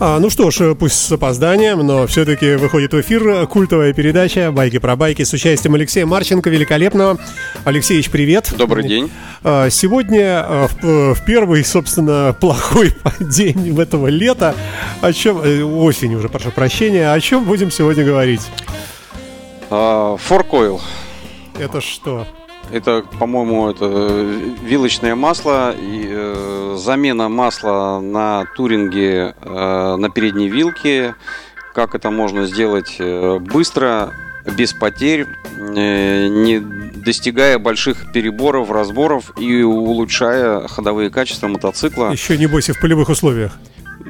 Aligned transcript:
А, 0.00 0.18
ну 0.18 0.28
что 0.28 0.50
ж, 0.50 0.74
пусть 0.74 0.96
с 0.96 1.12
опозданием, 1.12 1.78
но 1.86 2.06
все-таки 2.06 2.56
выходит 2.56 2.92
в 2.92 3.00
эфир 3.00 3.46
культовая 3.46 3.92
передача 3.92 4.50
«Байки 4.50 4.78
про 4.78 4.96
байки» 4.96 5.22
с 5.22 5.32
участием 5.32 5.74
Алексея 5.74 6.04
Марченко, 6.04 6.50
великолепного. 6.50 7.18
Алексеевич, 7.64 8.10
привет. 8.10 8.52
Добрый 8.58 8.86
день. 8.88 9.10
А, 9.44 9.70
Сегодня 9.70 10.44
а, 10.44 10.68
в, 10.68 11.14
в 11.14 11.24
первый, 11.24 11.64
собственно, 11.64 12.36
плохой 12.40 12.92
день 13.20 13.72
в 13.72 13.78
этого 13.78 14.08
лета, 14.08 14.56
о 15.00 15.12
чем, 15.12 15.40
э, 15.40 15.62
осень 15.62 16.14
уже, 16.14 16.28
прошу 16.28 16.50
прощения, 16.50 17.12
о 17.12 17.20
чем 17.20 17.44
будем 17.44 17.70
сегодня 17.70 18.04
говорить? 18.04 18.42
А, 19.70 20.16
Fork 20.16 20.50
Oil. 20.50 20.80
Это 21.58 21.80
что? 21.80 22.26
Это, 22.72 23.04
по-моему, 23.18 23.70
это 23.70 23.84
э, 23.88 24.54
вилочное 24.62 25.14
масло 25.14 25.72
и 25.72 26.06
э, 26.08 26.76
замена 26.78 27.28
масла 27.28 28.00
на 28.00 28.46
туринге 28.56 29.34
э, 29.40 29.96
на 29.96 30.10
передней 30.10 30.48
вилке. 30.48 31.14
Как 31.74 31.94
это 31.94 32.10
можно 32.10 32.46
сделать 32.46 32.96
э, 32.98 33.38
быстро, 33.38 34.12
без 34.56 34.72
потерь, 34.72 35.26
э, 35.58 36.26
не 36.28 36.58
достигая 36.60 37.58
больших 37.58 38.12
переборов, 38.12 38.70
разборов 38.70 39.32
и 39.38 39.62
улучшая 39.62 40.66
ходовые 40.68 41.10
качества 41.10 41.48
мотоцикла. 41.48 42.10
Еще 42.10 42.36
не 42.38 42.46
бойся 42.46 42.74
в 42.74 42.80
полевых 42.80 43.08
условиях. 43.08 43.56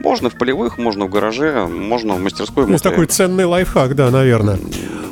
Можно 0.05 0.29
в 0.29 0.35
полевых, 0.35 0.77
можно 0.77 1.07
в 1.07 1.11
гараже, 1.11 1.67
можно 1.67 2.15
в 2.15 2.21
мастерской. 2.21 2.67
Можно- 2.67 2.79
такой 2.79 3.07
ценный 3.07 3.47
лайфхак, 3.47 3.95
да, 3.97 4.11
наверное. 4.11 4.59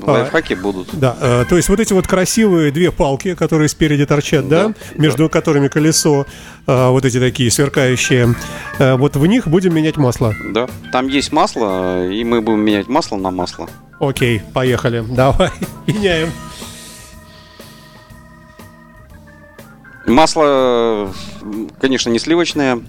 Лайфхаки 0.03 0.55
будут. 0.55 0.89
Да, 0.93 1.17
э, 1.21 1.45
то 1.49 1.57
есть 1.57 1.69
вот 1.69 1.81
эти 1.81 1.93
вот 1.93 2.07
красивые 2.07 2.73
две 2.73 2.91
палки, 2.91 3.35
которые 3.35 3.69
спереди 3.69 4.05
торчат, 4.05 4.49
да, 4.49 4.69
Да, 4.69 4.75
между 4.97 5.29
которыми 5.29 5.69
колесо, 5.69 6.27
э, 6.67 6.89
вот 6.89 7.05
эти 7.05 7.19
такие 7.21 7.51
сверкающие, 7.51 8.35
э, 8.79 8.97
вот 8.97 9.17
в 9.17 9.25
них 9.27 9.47
будем 9.49 9.75
менять 9.75 9.97
масло. 9.97 10.35
Да. 10.53 10.67
Там 10.93 11.07
есть 11.09 11.33
масло, 11.33 12.07
и 12.09 12.23
мы 12.25 12.41
будем 12.43 12.61
менять 12.61 12.89
масло 12.89 13.17
на 13.17 13.31
масло. 13.31 13.69
Окей, 14.01 14.43
поехали, 14.53 15.05
давай, 15.09 15.51
меняем. 15.87 16.31
Масло, 20.07 21.13
конечно, 21.81 22.11
не 22.11 22.19
сливочное, 22.19 22.81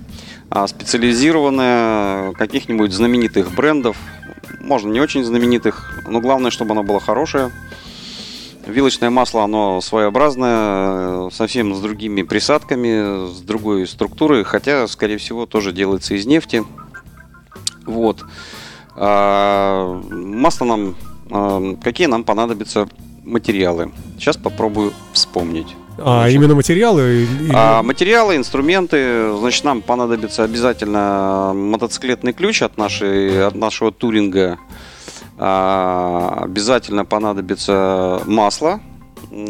а 0.56 0.68
специализированное 0.68 2.34
каких-нибудь 2.34 2.94
знаменитых 2.94 3.56
брендов. 3.56 3.98
Можно 4.60 4.92
не 4.92 5.02
очень 5.02 5.24
знаменитых, 5.24 6.04
но 6.08 6.22
главное, 6.22 6.52
чтобы 6.52 6.74
оно 6.74 6.84
было 6.84 7.00
хорошее. 7.00 7.50
Вилочное 8.68 9.10
масло, 9.10 9.44
оно 9.44 9.82
своеобразное, 9.82 11.32
совсем 11.32 11.74
с 11.74 11.80
другими 11.80 12.22
присадками, 12.22 13.34
с 13.34 13.42
другой 13.42 13.88
структурой, 13.88 14.44
хотя, 14.44 14.88
скорее 14.88 15.18
всего, 15.18 15.48
тоже 15.48 15.72
делается 15.74 16.14
из 16.14 16.28
нефти. 16.28 16.64
Вот. 17.88 18.24
А, 18.96 20.00
масло 20.12 20.66
нам... 20.66 20.96
а, 21.32 21.76
Какие 21.84 22.06
нам 22.06 22.24
понадобятся 22.24 22.88
материалы? 23.24 23.92
Сейчас 24.20 24.38
попробую 24.38 24.94
вспомнить. 25.14 25.76
А 25.98 26.22
Значит, 26.22 26.36
именно 26.36 26.56
материалы? 26.56 27.02
или- 27.24 27.52
а, 27.54 27.84
материалы, 27.84 28.36
инструменты, 28.36 29.32
значит, 29.38 29.64
нам 29.64 29.82
понадобится 29.82 30.44
обязательно 30.44 31.54
мотоциклетный 31.56 32.34
ключ 32.34 32.62
от, 32.62 32.78
нашей, 32.78 33.46
от 33.46 33.56
нашего 33.56 33.92
туринга. 33.92 34.58
А, 35.38 36.40
обязательно 36.44 37.06
понадобится 37.06 38.22
масло, 38.26 38.80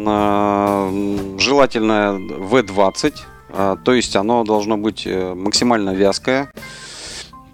а, 0.06 0.90
желательно 1.38 2.18
V20, 2.50 3.14
а, 3.50 3.76
то 3.76 3.92
есть 3.92 4.16
оно 4.16 4.44
должно 4.44 4.76
быть 4.76 5.04
э, 5.06 5.34
максимально 5.34 5.90
вязкое. 5.90 6.50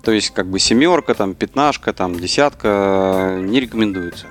То 0.02 0.12
есть 0.12 0.30
как 0.30 0.48
бы 0.50 0.58
семерка, 0.58 1.14
там 1.14 1.34
пятнашка, 1.34 1.92
там 1.92 2.18
десятка 2.18 3.36
не 3.40 3.60
рекомендуется. 3.60 4.26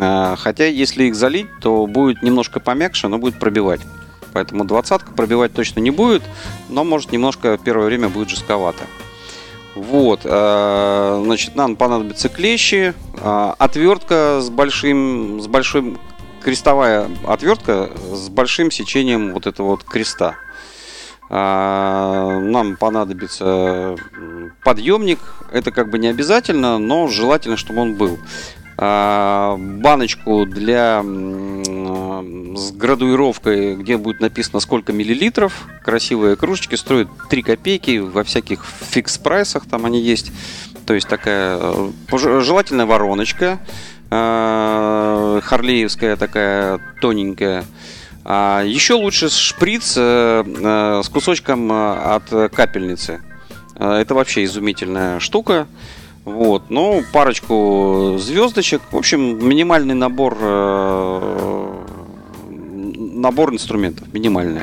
А, 0.00 0.36
Хотя 0.36 0.66
если 0.66 1.04
их 1.04 1.14
залить, 1.14 1.48
то 1.60 1.86
будет 1.86 2.22
немножко 2.22 2.60
помягче, 2.60 3.08
но 3.08 3.18
будет 3.18 3.38
пробивать. 3.38 3.80
Поэтому 4.32 4.64
двадцатка 4.64 5.12
пробивать 5.12 5.52
точно 5.52 5.80
не 5.80 5.90
будет, 5.90 6.22
но 6.68 6.82
может 6.82 7.12
немножко 7.12 7.58
первое 7.62 7.86
время 7.86 8.08
будет 8.08 8.30
жестковато. 8.30 8.84
Вот, 9.76 10.20
э, 10.24 11.22
значит, 11.24 11.56
нам 11.56 11.76
понадобятся 11.76 12.28
клещи, 12.28 12.94
э, 13.16 13.52
отвертка 13.58 14.40
с 14.40 14.48
большим, 14.50 15.40
с 15.40 15.46
большим 15.46 15.98
крестовая 16.44 17.08
отвертка 17.26 17.90
с 18.12 18.28
большим 18.28 18.70
сечением 18.70 19.32
вот 19.32 19.46
этого 19.46 19.68
вот 19.68 19.84
креста. 19.84 20.36
А, 21.30 22.38
Нам 22.38 22.76
понадобится 22.76 23.96
подъемник. 24.62 25.18
Это 25.50 25.70
как 25.70 25.90
бы 25.90 25.98
не 25.98 26.08
обязательно, 26.08 26.78
но 26.78 27.08
желательно, 27.08 27.56
чтобы 27.56 27.80
он 27.80 27.94
был. 27.94 28.18
А, 28.76 29.56
Баночку 29.56 30.46
для 30.46 31.00
м, 31.04 32.56
с 32.56 32.72
градуировкой, 32.72 33.76
где 33.76 33.96
будет 33.96 34.20
написано 34.20 34.60
сколько 34.60 34.92
миллилитров. 34.92 35.66
Красивые 35.84 36.36
кружечки 36.36 36.74
стоят 36.74 37.08
3 37.30 37.42
копейки 37.42 37.98
во 37.98 38.24
всяких 38.24 38.64
фикс-прайсах 38.90 39.68
там 39.68 39.84
они 39.86 40.00
есть. 40.00 40.32
То 40.86 40.94
есть 40.94 41.08
такая 41.08 41.58
э, 41.60 41.90
желательно 42.18 42.86
вороночка. 42.86 43.60
э, 44.10 45.40
Харлеевская 45.42 46.16
такая 46.16 46.80
тоненькая. 47.00 47.64
А 48.24 48.62
еще 48.64 48.94
лучше 48.94 49.28
шприц 49.28 49.94
э, 49.96 51.00
с 51.04 51.08
кусочком 51.08 51.70
от 51.70 52.28
капельницы. 52.52 53.20
Это 53.76 54.14
вообще 54.14 54.44
изумительная 54.44 55.18
штука. 55.20 55.66
Вот, 56.24 56.70
ну, 56.70 57.02
парочку 57.12 58.16
звездочек. 58.18 58.80
В 58.90 58.96
общем, 58.96 59.46
минимальный 59.46 59.94
набор 59.94 60.36
э, 60.40 61.84
набор 63.24 63.52
инструментов, 63.52 64.12
минимальный. 64.12 64.62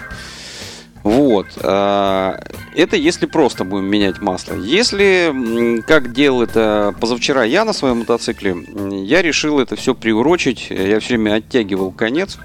Вот. 1.04 1.48
э, 1.58 2.40
Это 2.76 2.96
если 2.96 3.26
просто 3.26 3.64
будем 3.64 3.86
менять 3.86 4.22
масло. 4.22 4.56
Если, 4.56 5.82
как 5.88 6.14
делал 6.14 6.44
это 6.44 6.96
позавчера 7.00 7.44
я 7.44 7.66
на 7.66 7.74
своем 7.74 8.00
мотоцикле, 8.00 8.56
я 9.04 9.22
решил 9.22 9.60
это 9.60 9.76
все 9.76 9.94
приурочить. 9.96 10.68
Я 10.70 11.00
все 11.00 11.16
время 11.16 11.36
оттягивал 11.36 11.92
конец. 11.92 12.38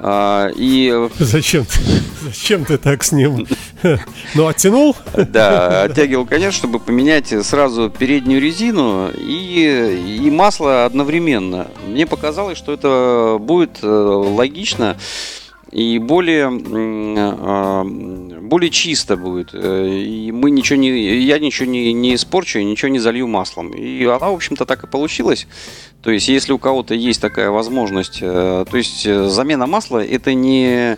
А, 0.00 0.48
И 0.54 1.08
Зачем, 1.18 1.64
ты- 1.64 1.80
зачем 2.24 2.64
ты 2.64 2.78
так 2.78 3.02
с 3.04 3.12
ним? 3.12 3.46
Ну, 4.34 4.46
оттянул? 4.48 4.96
да, 5.14 5.82
оттягивал 5.84 6.26
конец, 6.26 6.52
чтобы 6.54 6.80
поменять 6.80 7.32
сразу 7.46 7.90
переднюю 7.90 8.40
резину 8.40 9.08
и, 9.16 10.18
и 10.24 10.30
масло 10.30 10.84
одновременно. 10.84 11.68
Мне 11.86 12.06
показалось, 12.06 12.58
что 12.58 12.72
это 12.72 13.36
будет 13.40 13.78
э, 13.82 13.86
логично 13.86 14.96
и 15.70 15.98
более, 15.98 16.50
э, 16.50 17.84
более 18.40 18.70
чисто 18.70 19.16
будет. 19.16 19.50
Э, 19.52 19.88
И 19.88 20.32
мы 20.32 20.50
ничего 20.50 20.78
не, 20.78 21.18
я 21.20 21.38
ничего 21.38 21.68
не, 21.68 21.92
не 21.92 22.14
испорчу, 22.14 22.60
ничего 22.60 22.88
не 22.88 22.98
залью 22.98 23.26
маслом. 23.26 23.72
И 23.72 24.04
она, 24.04 24.30
в 24.30 24.34
общем-то, 24.34 24.64
так 24.64 24.84
и 24.84 24.86
получилась. 24.86 25.46
То 26.02 26.10
есть, 26.10 26.28
если 26.28 26.52
у 26.52 26.58
кого-то 26.58 26.94
есть 26.94 27.20
такая 27.20 27.50
возможность, 27.50 28.18
э, 28.22 28.64
то 28.70 28.76
есть 28.76 29.04
э, 29.06 29.28
замена 29.28 29.66
масла 29.66 30.04
это 30.04 30.32
не 30.32 30.96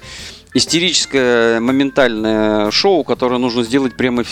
истерическое 0.53 1.61
моментальное 1.61 2.71
шоу, 2.71 3.05
которое 3.05 3.39
нужно 3.39 3.63
сделать 3.63 3.97
прямо 3.97 4.25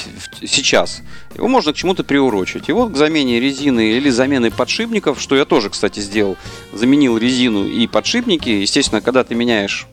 сейчас. 0.43 1.01
Его 1.37 1.49
можно 1.49 1.73
к 1.73 1.77
чему-то 1.77 2.03
приурочить. 2.03 2.69
И 2.69 2.73
вот 2.73 2.93
к 2.93 2.97
замене 2.97 3.39
резины 3.39 3.93
или 3.93 4.11
замены 4.11 4.51
подшипников, 4.51 5.21
что 5.21 5.37
я 5.37 5.45
тоже, 5.45 5.71
кстати, 5.71 6.01
сделал, 6.01 6.37
заменил 6.73 7.17
резину 7.19 7.67
и 7.67 7.87
подшипники. 7.87 8.49
Естественно, 8.49 9.01
когда 9.01 9.23
ты 9.23 9.35
меняешь 9.35 9.87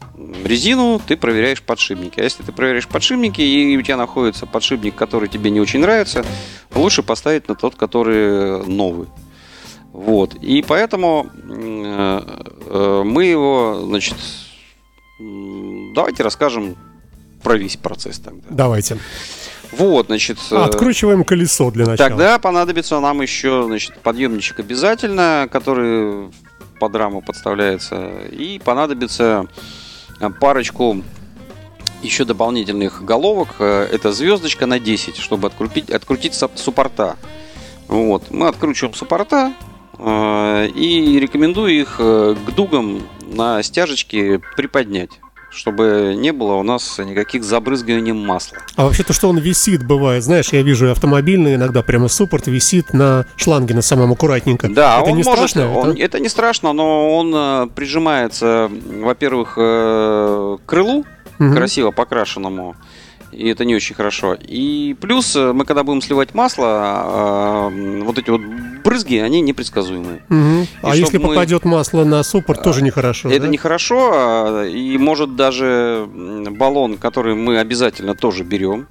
резину, 0.44 1.00
ты 1.06 1.16
проверяешь 1.16 1.62
подшипники. 1.62 2.20
А 2.20 2.24
если 2.24 2.42
ты 2.42 2.52
проверяешь 2.52 2.88
подшипники 2.88 3.42
и 3.42 3.78
у 3.78 3.82
тебя 3.82 3.98
находится 3.98 4.46
подшипник, 4.48 4.96
который 4.96 5.30
тебе 5.30 5.52
не 5.52 5.60
очень 5.60 5.80
нравится, 5.80 6.26
лучше 6.74 7.04
поставить 7.04 7.48
на 7.48 7.56
тот, 7.56 7.76
который 7.76 8.66
новый. 8.66 9.08
Вот. 9.92 10.34
И 10.36 10.62
поэтому 10.68 11.28
э, 11.48 12.22
э, 12.68 13.04
мы 13.06 13.26
его, 13.26 13.82
значит, 13.86 14.16
давайте 15.20 16.24
расскажем 16.24 16.76
про 17.44 17.58
весь 17.58 17.78
процесс 17.78 18.20
тогда. 18.20 18.48
Давайте. 18.50 18.98
Вот, 19.72 20.08
значит, 20.08 20.38
э, 20.52 20.56
Откручиваем 20.56 21.24
колесо 21.24 21.70
для 21.72 21.86
начала. 21.86 22.10
тогда 22.10 22.40
понадобится 22.40 23.00
нам 23.00 23.22
еще, 23.22 23.64
значит, 23.66 23.98
подъемничек 24.02 24.60
обязательно, 24.60 25.48
который 25.52 26.32
под 26.80 26.96
раму 26.96 27.22
подставляется, 27.22 28.10
и 28.32 28.60
понадобится 28.60 29.48
э, 30.20 30.30
парочку 30.30 31.02
еще 32.02 32.26
дополнительных 32.26 33.04
головок. 33.04 33.56
Э, 33.60 33.88
Это 33.92 34.12
звездочка 34.12 34.66
на 34.66 34.80
10, 34.80 35.18
чтобы 35.18 35.48
открутить, 35.48 35.90
открутить 35.90 36.34
суппорта. 36.56 37.16
Вот. 37.88 38.32
Мы 38.32 38.48
откручиваем 38.48 38.94
суппорта 38.94 39.54
э, 39.98 40.68
и 40.76 41.20
рекомендую 41.20 41.80
их 41.82 41.98
к 41.98 42.38
дугам 42.56 43.02
на 43.34 43.62
стяжечке 43.64 44.40
приподнять, 44.56 45.10
чтобы 45.52 46.16
не 46.18 46.32
было 46.34 46.54
у 46.56 46.64
нас 46.64 46.98
никаких 47.00 47.44
забрызгиваний 47.44 48.12
масла. 48.12 48.58
А 48.76 48.86
вообще-то, 48.86 49.14
что 49.14 49.30
он 49.30 49.38
висит, 49.38 49.86
бывает, 49.86 50.24
знаешь, 50.24 50.50
я 50.52 50.62
вижу 50.62 50.92
автомобильный, 50.92 51.56
иногда 51.56 51.82
прямо 51.82 52.08
суппорт 52.08 52.48
висит 52.48 52.94
на 52.94 53.26
шланге 53.38 53.74
на 53.74 53.82
самом 53.82 54.12
аккуратненько. 54.12 54.68
Да, 54.70 55.00
это 55.02 55.12
он 55.12 55.18
не 55.18 55.24
может, 55.24 55.50
страшно? 55.50 55.74
он- 55.74 55.90
Это- 55.92 56.02
это 56.02 56.20
не 56.20 56.30
страшно, 56.30 56.74
но 56.74 57.16
он 57.18 57.34
э, 57.36 57.68
прижимается, 57.76 58.70
во-первых, 59.02 59.54
э, 59.58 60.58
к 60.66 60.70
крылу, 60.70 61.06
Мгм. 61.40 61.54
красиво 61.56 61.92
покрашенному, 61.92 62.76
и 63.36 63.48
это 63.50 63.66
не 63.66 63.76
очень 63.76 63.96
хорошо. 63.96 64.36
И 64.42 64.96
плюс, 65.00 65.36
э, 65.36 65.54
мы 65.54 65.66
когда 65.66 65.84
будем 65.84 66.02
сливать 66.02 66.34
масло, 66.34 67.70
э, 67.72 68.02
вот 68.04 68.18
эти 68.18 68.30
вот 68.30 68.42
брызги, 68.84 69.18
они 69.18 69.42
непредсказуемые. 69.42 70.22
Мгм. 70.30 70.68
А 70.82 70.96
если 70.96 71.18
мы- 71.18 71.30
попадет 71.30 71.66
масло 71.66 72.04
на 72.04 72.24
суппорт, 72.24 72.64
тоже 72.64 72.82
нехорошо. 72.84 73.30
Это 73.30 73.42
да? 73.42 73.48
нехорошо, 73.48 74.12
а, 74.14 74.64
и 74.66 74.98
может 74.98 75.36
даже 75.36 76.08
баллон, 76.52 76.98
который 76.98 77.36
мы 77.36 77.58
обязательно 77.60 78.16
тоже 78.16 78.44
берем, 78.44 78.88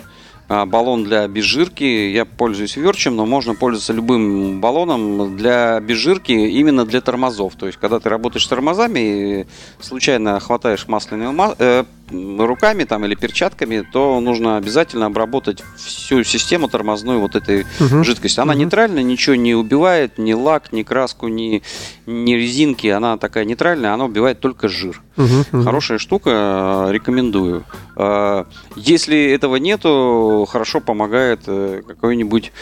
а, 0.48 0.66
баллон 0.66 1.04
для 1.04 1.22
обезжирки, 1.22 1.84
я 1.84 2.24
пользуюсь 2.26 2.76
верчем, 2.76 3.16
но 3.16 3.24
можно 3.24 3.54
пользоваться 3.54 3.92
любым 3.94 4.60
баллоном 4.60 5.36
для 5.36 5.76
обезжирки 5.76 6.32
именно 6.32 6.84
для 6.84 7.00
тормозов. 7.00 7.54
То 7.54 7.66
есть, 7.66 7.78
когда 7.80 7.98
ты 7.98 8.08
работаешь 8.10 8.44
с 8.44 8.48
тормозами 8.48 9.46
случайно 9.80 10.38
хватаешь 10.40 10.86
масляными 10.86 11.30
ма- 11.32 11.54
э, 11.58 11.84
руками 12.10 12.84
там, 12.84 13.04
или 13.04 13.14
перчатками, 13.14 13.86
то 13.92 14.20
нужно 14.20 14.56
обязательно 14.56 15.06
обработать 15.06 15.62
всю 15.76 16.22
систему 16.24 16.68
тормозной 16.68 17.18
вот 17.18 17.34
этой 17.34 17.66
Мгм. 17.80 18.04
жидкости. 18.04 18.40
Она 18.40 18.52
Мгм. 18.52 18.60
нейтральная, 18.62 19.02
ничего 19.02 19.36
не 19.36 19.54
убивает, 19.54 20.18
ни 20.18 20.32
лак, 20.32 20.72
ни 20.72 20.82
краску, 20.82 21.28
ни, 21.28 21.62
ни 22.06 22.34
резинки. 22.34 22.86
Она 22.88 23.16
такая 23.16 23.44
нейтральная, 23.44 23.94
она 23.94 24.04
убивает 24.04 24.40
только 24.40 24.68
жир. 24.68 25.02
Мгм. 25.16 25.64
Хорошая 25.64 25.98
штука, 25.98 26.86
э, 26.88 26.92
рекомендую. 26.92 27.64
Э, 27.96 28.44
Если 28.76 29.30
этого 29.30 29.56
нету, 29.56 30.46
хорошо 30.50 30.80
помогает 30.80 31.40
э, 31.46 31.82
какой-нибудь 31.86 32.52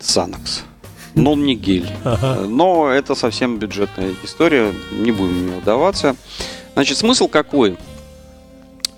Санакс. 0.00 0.62
Но 1.14 1.34
не 1.34 1.54
гель. 1.56 1.88
Ага. 2.04 2.46
Но 2.48 2.88
это 2.88 3.14
совсем 3.14 3.58
бюджетная 3.58 4.14
история, 4.24 4.72
не 4.92 5.10
будем 5.12 5.34
в 5.34 5.42
нее 5.42 5.58
вдаваться. 5.60 6.16
Значит, 6.74 6.98
смысл 6.98 7.28
какой? 7.28 7.76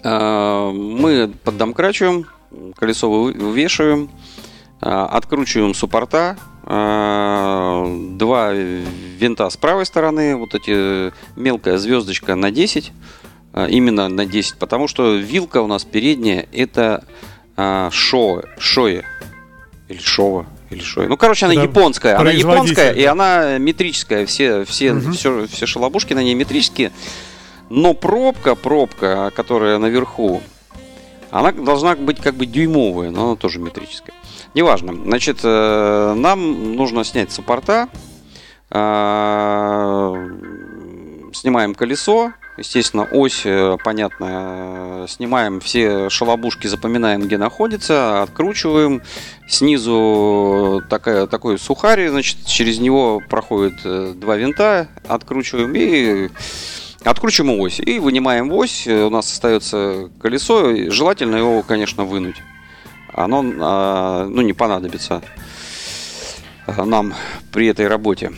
Э, 0.02 0.70
Мы 0.72 1.28
поддомкрачиваем, 1.44 2.26
колесо 2.76 3.10
вы- 3.10 3.32
вывешиваем, 3.32 4.10
э, 4.82 4.86
откручиваем 4.88 5.74
суппорта, 5.74 6.36
э, 6.66 7.96
два 8.16 8.52
винта 8.52 9.50
с 9.50 9.56
правой 9.56 9.84
стороны, 9.86 10.36
вот 10.36 10.54
эти 10.54 11.12
мелкая 11.38 11.76
звездочка 11.78 12.34
на 12.34 12.50
10, 12.50 12.92
э, 13.52 13.66
именно 13.70 14.08
на 14.08 14.24
10, 14.26 14.58
потому 14.58 14.88
что 14.88 15.14
вилка 15.16 15.60
у 15.60 15.66
нас 15.66 15.84
передняя 15.84 16.46
это 16.52 17.04
шо, 17.90 18.42
шоэ, 18.58 19.02
или 19.88 19.98
шова, 19.98 20.46
или 20.70 20.80
шоэ. 20.80 21.08
Ну, 21.08 21.18
короче, 21.18 21.44
она 21.44 21.52
Это 21.54 21.64
японская, 21.64 22.18
она 22.18 22.30
японская, 22.30 22.92
и 22.94 23.04
да. 23.04 23.12
она 23.12 23.58
метрическая, 23.58 24.24
все, 24.24 24.64
все, 24.64 24.94
Мгм. 24.94 25.12
все, 25.12 25.46
все 25.46 25.66
шалобушки 25.66 26.14
на 26.14 26.22
ней 26.22 26.32
метрические. 26.34 26.90
Но 27.70 27.94
пробка, 27.94 28.56
пробка, 28.56 29.32
которая 29.34 29.78
наверху, 29.78 30.42
она 31.30 31.52
должна 31.52 31.94
быть 31.94 32.20
как 32.20 32.34
бы 32.34 32.44
дюймовая, 32.44 33.10
но 33.10 33.28
она 33.28 33.36
тоже 33.36 33.60
метрическая. 33.60 34.14
Неважно. 34.54 34.92
Значит, 34.92 35.38
э, 35.44 36.14
нам 36.16 36.74
нужно 36.74 37.04
снять 37.04 37.30
суппорта, 37.30 37.88
э, 38.70 40.28
снимаем 41.32 41.76
колесо, 41.76 42.32
естественно, 42.56 43.06
ось, 43.12 43.42
э, 43.44 43.76
понятно, 43.84 45.04
э, 45.04 45.06
снимаем 45.08 45.60
все 45.60 46.10
шалобушки, 46.10 46.66
запоминаем, 46.66 47.20
где 47.22 47.38
находится, 47.38 48.22
откручиваем, 48.22 49.02
снизу 49.48 50.82
такая, 50.90 51.28
такой 51.28 51.56
сухарь, 51.56 52.08
значит, 52.08 52.44
через 52.46 52.80
него 52.80 53.22
проходит 53.28 54.18
два 54.18 54.34
винта, 54.34 54.88
откручиваем 55.06 55.72
и 55.76 56.30
Откручиваем 57.04 57.58
ось 57.58 57.80
и 57.80 57.98
вынимаем 57.98 58.52
ось. 58.52 58.86
Э, 58.86 59.04
У 59.04 59.10
нас 59.10 59.32
остается 59.32 60.10
колесо. 60.20 60.74
Желательно 60.90 61.36
его, 61.36 61.62
конечно, 61.62 62.04
вынуть. 62.04 62.36
Оно 63.12 63.44
а, 63.60 64.26
ну, 64.26 64.42
не 64.42 64.52
понадобится 64.52 65.22
а, 66.66 66.84
нам 66.84 67.14
при 67.52 67.66
этой 67.66 67.88
работе. 67.88 68.32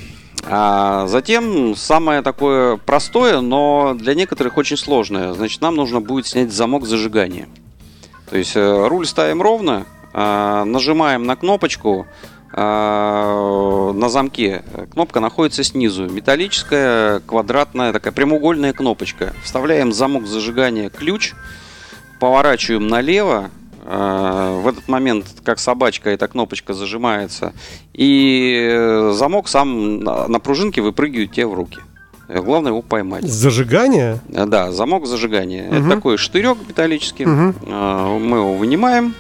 А 0.45 1.07
затем 1.09 1.77
самое 1.77 2.23
такое 2.23 2.77
простое, 2.77 3.41
но 3.41 3.95
для 3.95 4.15
некоторых 4.15 4.57
очень 4.57 4.77
сложное. 4.77 5.35
Значит, 5.35 5.61
нам 5.61 5.77
нужно 5.77 6.01
будет 6.01 6.27
снять 6.27 6.53
замок 6.53 6.87
зажигания. 6.87 7.49
То 8.31 8.37
есть 8.37 8.57
э, 8.57 8.87
руль 8.89 9.07
ставим 9.07 9.43
ровно, 9.43 9.87
а, 10.15 10.65
нажимаем 10.65 11.25
на 11.25 11.37
кнопочку 11.37 12.07
на 12.55 14.09
замке. 14.09 14.63
Кнопка 14.93 15.21
находится 15.21 15.65
снизу. 15.65 16.09
Металлическая, 16.09 17.21
квадратная, 17.21 17.93
такая 17.93 18.13
прямоугольная 18.13 18.73
кнопочка. 18.73 19.33
Вставляем 19.43 19.93
замок 19.93 20.27
зажигания 20.27 20.91
ключ, 20.91 21.33
поворачиваем 22.21 22.87
налево. 22.89 23.51
А, 23.85 24.61
В 24.61 24.69
этот 24.69 24.87
момент, 24.89 25.27
как 25.45 25.59
собачка, 25.59 26.11
эта 26.11 26.29
кнопочка 26.29 26.73
зажимается. 26.73 27.53
И 27.93 28.69
э, 28.71 29.13
замок 29.13 29.49
сам 29.49 30.01
на 30.01 30.39
пружинке 30.39 30.81
выпрыгивает 30.83 31.33
тебе 31.33 31.47
в 31.47 31.55
руки. 31.55 31.79
Э, 32.29 32.41
Главное 32.41 32.71
его 32.71 32.83
поймать. 32.83 33.25
Зажигание? 33.25 34.21
Э, 34.33 34.47
Да, 34.47 34.71
замок 34.71 35.07
зажигания. 35.07 35.67
Мгм. 35.69 35.87
Это 35.89 35.97
такой 35.97 36.17
штырек 36.17 36.59
металлический. 36.69 37.25
А, 37.27 38.19
Мы 38.19 38.37
его 38.39 38.55
вынимаем. 38.55 39.15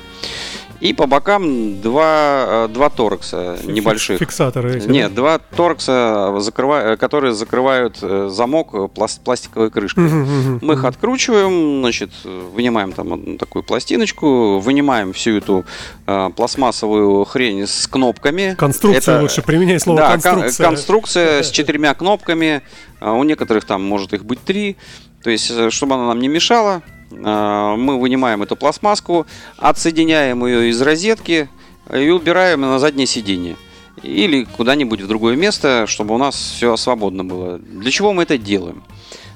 И 0.83 0.93
по 0.93 1.07
бокам 1.07 1.81
два, 1.81 2.65
э, 2.65 2.69
два 2.69 2.91
торкса 2.91 3.57
небольших. 3.65 4.19
Фиксаторы 4.19 4.79
эти, 4.79 4.87
да? 4.87 4.93
Нет, 4.93 5.15
два 5.15 5.39
торкса, 5.39 6.35
закрыва- 6.39 6.95
э, 6.95 6.97
которые 6.97 7.33
закрывают 7.35 7.99
э, 8.03 8.29
замок 8.29 8.75
пласт- 8.93 9.21
пластиковой 9.23 9.71
крышкой. 9.71 10.03
Мгм, 10.05 10.21
мгм, 10.23 10.59
Мы 10.61 10.75
их 10.75 10.85
откручиваем, 10.85 11.83
значит, 11.83 12.11
вынимаем 12.25 12.91
там 12.91 13.13
одну 13.13 13.37
такую 13.39 13.63
пластиночку, 13.63 14.59
вынимаем 14.59 15.13
всю 15.13 15.37
эту 15.37 15.65
э, 16.09 16.31
пластмассовую 16.35 17.25
хрень 17.27 17.67
с 17.69 17.87
кнопками. 17.87 18.57
Конструкцию 18.59 19.15
Это- 19.15 19.23
лучше 19.23 19.43
применяй 19.43 19.79
слово 19.79 20.01
да, 20.01 20.11
кон- 20.11 20.21
конструкция. 20.21 20.67
конструкция 20.67 21.43
с 21.45 21.51
четырьмя 21.53 21.95
кнопками. 21.95 22.63
А 22.99 23.13
У 23.13 23.23
некоторых 23.23 23.65
там 23.65 23.85
может 23.85 24.13
их 24.15 24.25
быть 24.25 24.41
три. 24.43 24.77
То 25.23 25.31
есть, 25.31 25.53
чтобы 25.73 25.95
она 25.95 26.09
нам 26.09 26.19
не 26.19 26.27
мешала, 26.27 26.83
мы 27.21 28.01
вынимаем 28.01 28.43
эту 28.43 28.57
пластмасску, 28.57 29.27
отсоединяем 29.59 30.45
ее 30.47 30.71
из 30.71 30.81
розетки 30.81 31.49
и 31.93 32.09
убираем 32.11 32.61
на 32.63 32.79
заднее 32.79 33.07
сиденье. 33.07 33.57
Или 34.03 34.45
куда-нибудь 34.45 35.01
в 35.03 35.07
другое 35.07 35.37
место, 35.37 35.87
чтобы 35.87 36.15
у 36.15 36.19
нас 36.19 36.35
все 36.35 36.77
свободно 36.77 37.25
было. 37.25 37.59
Для 37.59 37.91
чего 37.91 38.13
мы 38.13 38.23
это 38.25 38.39
делаем? 38.39 38.83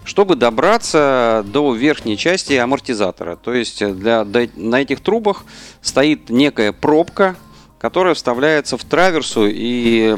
Чтобы 0.05 0.37
добраться 0.37 1.45
до 1.47 1.75
верхней 1.75 2.17
части 2.17 2.55
амортизатора. 2.55 3.37
То 3.37 3.53
есть 3.53 3.85
для, 3.85 4.25
до- 4.25 4.49
на 4.57 4.81
этих 4.81 5.01
трубах 5.01 5.45
стоит 5.83 6.31
некая 6.31 6.73
пробка, 6.73 7.37
которая 7.79 8.15
вставляется 8.15 8.79
в 8.79 8.85
траверсу 8.85 9.47
и 9.47 10.15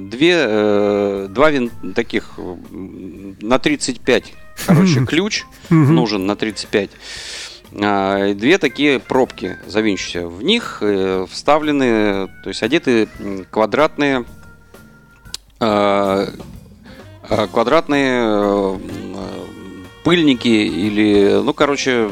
две, 0.00 0.34
э, 0.38 1.26
два 1.28 1.50
вин, 1.50 1.70
таких 1.94 2.38
на 2.70 3.58
35, 3.58 4.32
короче, 4.66 5.04
ключ 5.06 5.44
нужен 5.70 6.26
на 6.26 6.36
35. 6.36 6.90
А, 7.82 8.32
Две 8.34 8.58
такие 8.58 9.00
пробки 9.00 9.58
завинчивающиеся. 9.66 10.28
В 10.28 10.42
них 10.42 10.78
э, 10.80 11.26
вставлены, 11.30 12.28
то 12.42 12.48
есть 12.48 12.62
одеты 12.62 13.08
квадратные 13.50 14.24
э, 15.60 16.26
э, 17.28 17.46
квадратные 17.52 18.22
э, 18.24 18.78
пыльники 20.04 20.48
или, 20.48 21.40
ну, 21.42 21.52
короче, 21.52 22.10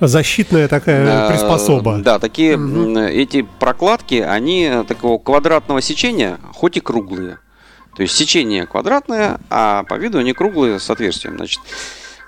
Защитная 0.00 0.68
такая 0.68 1.28
приспособа. 1.30 1.98
Да, 1.98 2.18
такие 2.18 2.54
м, 2.54 2.96
эти 2.96 3.46
прокладки, 3.60 4.16
они 4.16 4.82
такого 4.88 5.18
квадратного 5.18 5.80
сечения, 5.80 6.38
хоть 6.52 6.76
и 6.76 6.80
круглые. 6.80 7.38
То 7.96 8.02
есть 8.02 8.14
сечение 8.14 8.66
квадратное, 8.66 9.38
а 9.50 9.84
по 9.84 9.94
виду 9.94 10.18
они 10.18 10.32
круглые 10.32 10.80
с 10.80 10.90
отверстием. 10.90 11.36
Значит, 11.36 11.60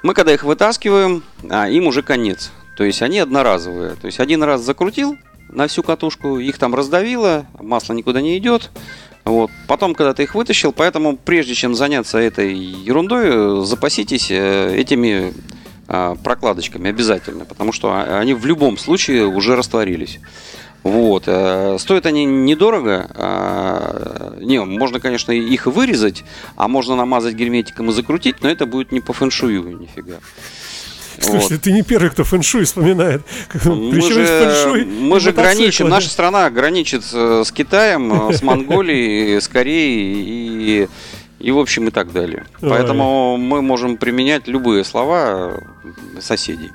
мы 0.02 0.14
когда 0.14 0.32
их 0.32 0.44
вытаскиваем, 0.44 1.22
а, 1.50 1.68
им 1.68 1.86
уже 1.86 2.02
конец. 2.02 2.52
То 2.76 2.84
есть 2.84 3.02
они 3.02 3.18
одноразовые. 3.18 3.96
То 3.96 4.06
есть 4.06 4.20
один 4.20 4.42
раз 4.42 4.60
закрутил 4.60 5.16
на 5.48 5.66
всю 5.66 5.82
катушку, 5.82 6.38
их 6.38 6.58
там 6.58 6.74
раздавило, 6.74 7.46
масло 7.60 7.92
никуда 7.94 8.20
не 8.20 8.36
идет. 8.38 8.70
Вот. 9.24 9.50
Потом, 9.66 9.94
когда 9.94 10.14
ты 10.14 10.22
их 10.22 10.36
вытащил, 10.36 10.72
поэтому 10.72 11.16
прежде 11.16 11.54
чем 11.54 11.74
заняться 11.74 12.18
этой 12.18 12.54
ерундой, 12.54 13.66
запаситесь 13.66 14.30
э, 14.30 14.76
этими 14.76 15.34
а, 15.88 16.14
прокладочками 16.16 16.90
обязательно, 16.90 17.44
потому 17.44 17.72
что 17.72 17.90
а- 17.90 18.20
они 18.20 18.34
в 18.34 18.46
любом 18.46 18.76
случае 18.76 19.26
уже 19.26 19.56
растворились. 19.56 20.20
Вот. 20.84 21.24
э, 21.26 21.76
Стоят 21.80 22.06
они 22.06 22.24
недорого. 22.24 23.08
Не, 24.46 24.64
можно, 24.64 25.00
конечно, 25.00 25.32
их 25.32 25.66
вырезать, 25.66 26.24
а 26.54 26.68
можно 26.68 26.94
намазать 26.94 27.34
герметиком 27.34 27.90
и 27.90 27.92
закрутить, 27.92 28.36
но 28.42 28.48
это 28.48 28.64
будет 28.64 28.92
не 28.92 29.00
по 29.00 29.12
фэншую 29.12 29.78
нифига. 29.78 30.18
Слушай, 31.18 31.58
ты 31.58 31.72
не 31.72 31.82
первый, 31.82 32.10
кто 32.10 32.24
фэншуй 32.24 32.64
вспоминает. 32.64 33.22
Мы 33.64 33.90
Причем 33.90 34.12
же, 34.12 34.26
фэншуй 34.26 34.84
мы 34.84 35.18
же 35.18 35.32
граничим, 35.32 35.88
наша 35.88 36.08
страна 36.10 36.48
граничит 36.50 37.04
с, 37.04 37.50
Китаем, 37.52 38.32
с 38.32 38.42
Монголией, 38.42 39.40
с 39.40 39.48
Кореей 39.48 40.84
и, 40.84 40.88
и, 41.40 41.50
в 41.50 41.58
общем, 41.58 41.88
и 41.88 41.90
так 41.90 42.12
далее. 42.12 42.46
Поэтому 42.60 43.36
мы 43.38 43.62
можем 43.62 43.96
применять 43.96 44.46
любые 44.46 44.84
слова 44.84 45.60
соседей, 46.20 46.70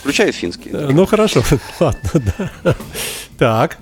включая 0.00 0.32
финские. 0.32 0.74
Э, 0.74 0.88
Ну 0.92 1.04
хорошо, 1.04 1.42
ладно, 1.80 2.10
да. 2.64 2.76
Так. 3.36 3.78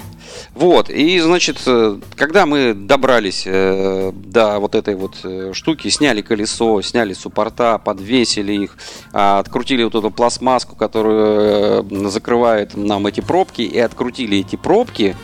Вот, 0.54 0.90
и, 0.90 1.18
значит, 1.20 1.62
э, 1.66 1.98
когда 2.16 2.46
мы 2.46 2.74
добрались 2.74 3.44
э, 3.46 4.12
до 4.12 4.58
вот 4.58 4.74
этой 4.74 4.94
вот 4.94 5.16
э, 5.24 5.52
штуки, 5.54 5.88
сняли 5.88 6.22
колесо, 6.22 6.82
сняли 6.82 7.12
суппорта, 7.12 7.78
подвесили 7.78 8.52
их, 8.52 8.76
а, 9.12 9.38
открутили 9.38 9.84
вот 9.84 9.94
эту 9.94 10.10
пластмасску, 10.10 10.76
которую 10.76 12.10
закрывает 12.10 12.76
нам 12.76 13.06
эти 13.06 13.20
пробки, 13.20 13.62
и 13.62 13.78
открутили 13.78 14.38
эти 14.38 14.56
пробки, 14.56 15.16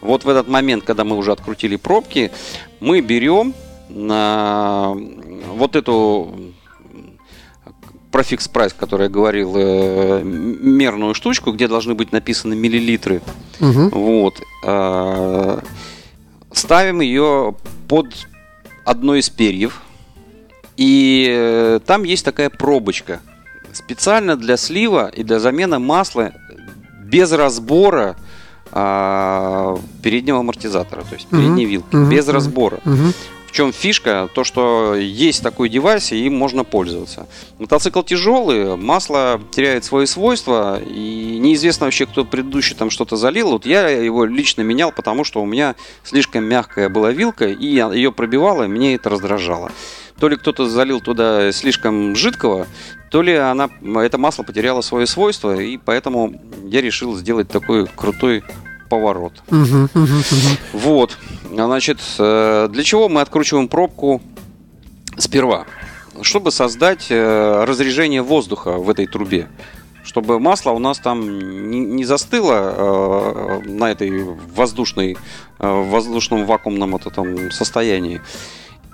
вот 0.00 0.24
в 0.24 0.28
этот 0.28 0.48
момент, 0.48 0.84
когда 0.84 1.04
мы 1.04 1.16
уже 1.16 1.32
открутили 1.32 1.76
пробки, 1.76 2.30
мы 2.80 3.00
берем 3.00 3.54
на 3.88 4.94
вот 5.54 5.76
эту 5.76 6.52
профикс 8.12 8.46
прайс, 8.48 8.72
который 8.74 9.04
я 9.04 9.08
говорил, 9.08 9.56
мерную 9.56 11.14
штучку, 11.14 11.52
где 11.52 11.68
должны 11.68 11.94
быть 11.94 12.12
написаны 12.12 12.54
миллилитры. 12.54 13.22
Мгм. 13.60 13.88
Вот. 13.90 14.40
э, 14.64 15.58
Ставим 16.52 17.00
ее 17.00 17.54
под 17.88 18.06
одно 18.84 19.16
из 19.16 19.28
перьев. 19.30 19.82
И 20.76 21.26
э, 21.30 21.80
там 21.84 22.04
есть 22.04 22.24
такая 22.24 22.48
пробочка. 22.50 23.20
Специально 23.72 24.36
для 24.36 24.56
слива 24.56 25.08
и 25.08 25.24
для 25.24 25.40
замены 25.40 25.78
масла 25.80 26.32
без 27.02 27.32
разбора 27.32 28.16
а, 28.76 29.78
переднего 30.02 30.40
амортизатора, 30.40 31.02
то 31.02 31.14
есть 31.14 31.28
передней 31.28 31.64
вилки, 31.64 31.94
Мгм. 31.94 32.08
без 32.08 32.26
разбора. 32.28 32.80
Мгм. 32.84 33.12
Чем 33.54 33.72
фишка? 33.72 34.28
То, 34.34 34.42
что 34.42 34.96
есть 34.96 35.40
такой 35.40 35.68
девайс, 35.68 36.10
и 36.10 36.26
им 36.26 36.36
можно 36.36 36.64
пользоваться. 36.64 37.28
Мотоцикл 37.60 38.02
тяжелый, 38.02 38.76
масло 38.76 39.40
теряет 39.52 39.84
свои 39.84 40.06
свойства, 40.06 40.82
и 40.82 41.38
неизвестно 41.38 41.86
вообще, 41.86 42.04
кто 42.06 42.24
предыдущий 42.24 42.74
там 42.74 42.90
что-то 42.90 43.14
залил. 43.14 43.52
Вот 43.52 43.64
я 43.64 43.88
его 43.90 44.24
лично 44.24 44.62
менял, 44.62 44.90
потому 44.90 45.22
что 45.22 45.40
у 45.40 45.46
меня 45.46 45.76
слишком 46.02 46.42
мягкая 46.42 46.88
была 46.88 47.12
вилка, 47.12 47.46
и 47.46 47.64
ее 47.64 48.10
пробивала, 48.10 48.64
и 48.64 48.66
мне 48.66 48.96
это 48.96 49.08
раздражало. 49.08 49.70
То 50.18 50.26
ли 50.26 50.34
кто-то 50.34 50.68
залил 50.68 51.00
туда 51.00 51.52
слишком 51.52 52.16
жидкого, 52.16 52.66
то 53.12 53.22
ли 53.22 53.36
она, 53.36 53.70
это 54.02 54.18
масло 54.18 54.42
потеряло 54.42 54.80
свои 54.80 55.06
свойства, 55.06 55.54
и 55.54 55.76
поэтому 55.76 56.42
я 56.64 56.80
решил 56.80 57.14
сделать 57.14 57.48
такой 57.48 57.86
крутой 57.86 58.42
поворот. 58.88 59.42
Мгм. 59.50 59.88
Мгм. 59.94 60.22
Вот, 60.72 61.18
значит, 61.50 61.98
э, 62.18 62.68
для 62.70 62.82
чего 62.82 63.08
мы 63.08 63.20
откручиваем 63.20 63.68
пробку 63.68 64.20
сперва? 65.18 65.66
Чтобы 66.22 66.50
создать 66.50 67.06
э, 67.10 67.64
разрежение 67.64 68.22
воздуха 68.22 68.72
в 68.72 68.88
этой 68.88 69.06
трубе. 69.06 69.48
Чтобы 70.04 70.38
масло 70.38 70.70
у 70.70 70.78
нас 70.78 70.98
там 70.98 71.20
не 71.96 72.04
застыло 72.04 72.52
э, 72.54 73.68
на 73.68 73.90
этой 73.90 74.22
воздушной, 74.54 75.16
воздушном 75.58 76.44
вакуумном 76.44 76.92
вот 76.92 77.06
этом 77.06 77.50
состоянии. 77.50 78.20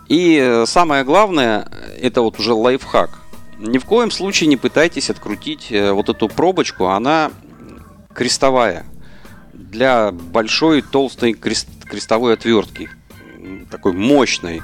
И 0.08 0.64
самое 0.66 1.04
главное, 1.04 1.68
это 2.00 2.22
вот 2.22 2.38
уже 2.38 2.54
лайфхак. 2.54 3.10
Ни 3.58 3.78
в 3.78 3.84
коем 3.84 4.10
случае 4.10 4.48
не 4.48 4.56
пытайтесь 4.56 5.10
открутить 5.10 5.70
вот 5.70 6.08
эту 6.08 6.28
пробочку, 6.28 6.86
она 6.86 7.30
крестовая 8.14 8.86
для 9.52 10.10
большой 10.12 10.82
толстой 10.82 11.32
крест- 11.32 11.68
крестовой 11.88 12.34
отвертки, 12.34 12.90
такой 13.70 13.92
мощной. 13.92 14.62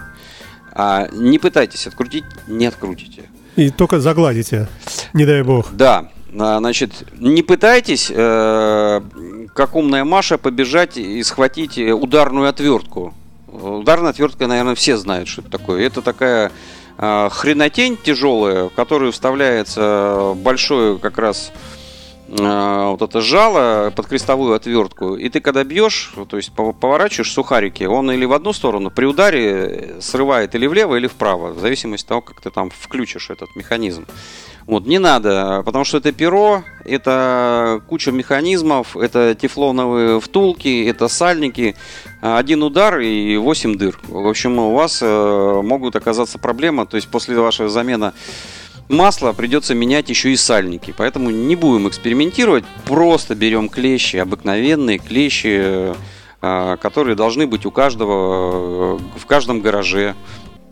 А 0.73 1.09
не 1.13 1.39
пытайтесь 1.39 1.87
открутить, 1.87 2.25
не 2.47 2.67
открутите. 2.67 3.23
И 3.57 3.71
только 3.71 4.01
загладите, 4.01 4.69
не 5.15 5.25
дай 5.25 5.43
бог. 5.43 5.73
Да, 5.73 6.11
а, 6.39 6.59
значит, 6.59 6.93
не 7.19 7.43
пытайтесь, 7.43 8.11
э, 8.15 9.01
как 9.55 9.75
умная 9.75 10.05
Маша, 10.05 10.37
побежать 10.37 10.99
и 10.99 11.23
схватить 11.23 11.79
э, 11.79 11.93
ударную 11.93 12.49
отвертку. 12.49 13.15
Ударная 13.49 14.11
отвертка, 14.11 14.47
наверное, 14.47 14.75
все 14.75 14.99
знают, 14.99 15.29
что 15.29 15.41
это 15.41 15.51
такое. 15.51 15.87
Это 15.87 16.03
такая 16.03 16.53
э, 16.99 17.29
хренотень 17.33 17.97
тяжелая, 17.97 18.65
в 18.65 18.75
которую 18.75 19.13
вставляется 19.13 20.35
большое 20.37 20.99
как 20.99 21.17
раз 21.17 21.53
вот 22.29 23.03
это 23.03 23.21
жало 23.21 23.91
под 23.95 24.07
крестовую 24.07 24.55
отвертку. 24.55 25.15
И 25.15 25.29
ты 25.29 25.41
когда 25.41 25.63
бьешь, 25.63 26.13
то 26.29 26.37
есть 26.37 26.51
пов- 26.55 26.75
поворачиваешь 26.75 27.33
сухарики, 27.33 27.85
он 27.85 28.11
или 28.11 28.25
в 28.25 28.33
одну 28.33 28.53
сторону 28.53 28.91
при 28.91 29.05
ударе 29.05 29.97
срывает 30.01 30.55
или 30.55 30.67
влево, 30.67 30.97
или 30.97 31.07
вправо, 31.07 31.53
в 31.53 31.61
зависимости 31.61 32.05
от 32.07 32.09
того, 32.09 32.21
как 32.23 32.41
ты 32.41 32.51
там 32.51 32.71
включишь 32.71 33.31
этот 33.31 33.55
механизм. 33.55 34.07
Вот, 34.67 34.85
не 34.85 34.99
надо, 34.99 35.63
потому 35.65 35.85
что 35.85 35.99
это 35.99 36.11
перо, 36.11 36.65
это 36.85 37.81
куча 37.89 38.11
механизмов, 38.11 38.97
это 38.97 39.37
тефлоновые 39.37 40.21
втулки, 40.21 40.85
это 40.85 41.07
сальники. 41.07 41.77
Один 42.21 42.65
удар 42.65 42.99
и 42.99 43.37
8 43.37 43.79
дыр. 43.79 43.97
В 44.09 44.27
общем, 44.27 44.59
у 44.59 44.75
вас 44.75 44.99
э, 45.03 45.61
могут 45.63 45.95
оказаться 45.95 46.41
проблемы, 46.41 46.85
то 46.85 46.97
есть 46.97 47.09
после 47.09 47.39
вашей 47.39 47.69
замены 47.69 48.13
масла 48.89 49.33
придется 49.33 49.73
менять 49.77 50.09
еще 50.09 50.33
и 50.33 50.37
сальники. 50.37 50.93
Поэтому 50.97 51.31
не 51.31 51.55
будем 51.55 51.87
экспериментировать, 51.87 52.65
просто 52.87 53.37
берем 53.37 53.69
клещи, 53.69 54.17
обыкновенные 54.17 54.99
клещи, 54.99 55.95
э, 56.43 56.77
которые 56.81 57.15
должны 57.15 57.47
быть 57.47 57.67
у 57.67 57.71
каждого, 57.71 58.97
э, 58.97 59.19
в 59.21 59.27
каждом 59.27 59.61
гараже. 59.61 60.17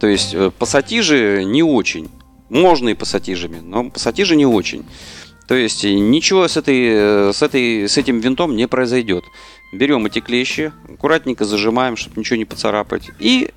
То 0.00 0.08
есть 0.08 0.34
пассатижи 0.58 1.44
не 1.44 1.62
очень. 1.62 2.10
Можно 2.48 2.90
и 2.90 2.94
пассатижами, 2.94 3.60
но 3.60 3.90
пассатижи 3.90 4.36
не 4.36 4.46
очень. 4.46 4.84
То 5.46 5.54
есть 5.54 5.84
ничего 5.84 6.48
с, 6.48 6.56
этой, 6.56 6.88
э, 6.88 7.32
с, 7.32 7.42
этой, 7.42 7.88
с 7.88 7.98
этим 7.98 8.20
винтом 8.20 8.56
не 8.56 8.66
произойдет. 8.66 9.24
Берем 9.72 10.06
эти 10.06 10.20
клещи, 10.20 10.72
аккуратненько 10.88 11.44
зажимаем, 11.44 11.96
чтобы 11.96 12.18
ничего 12.20 12.36
не 12.36 12.44
поцарапать. 12.44 13.10
И 13.18 13.50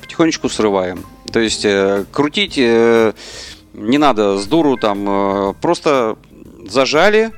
потихонечку 0.00 0.48
срываем. 0.48 1.04
То 1.32 1.40
есть 1.40 1.64
э, 1.64 2.04
крутить 2.12 2.58
э, 2.58 3.12
не 3.72 3.98
надо 3.98 4.38
с 4.38 4.46
дуру 4.46 4.76
там, 4.76 5.54
просто 5.60 6.18
зажали 6.68 7.32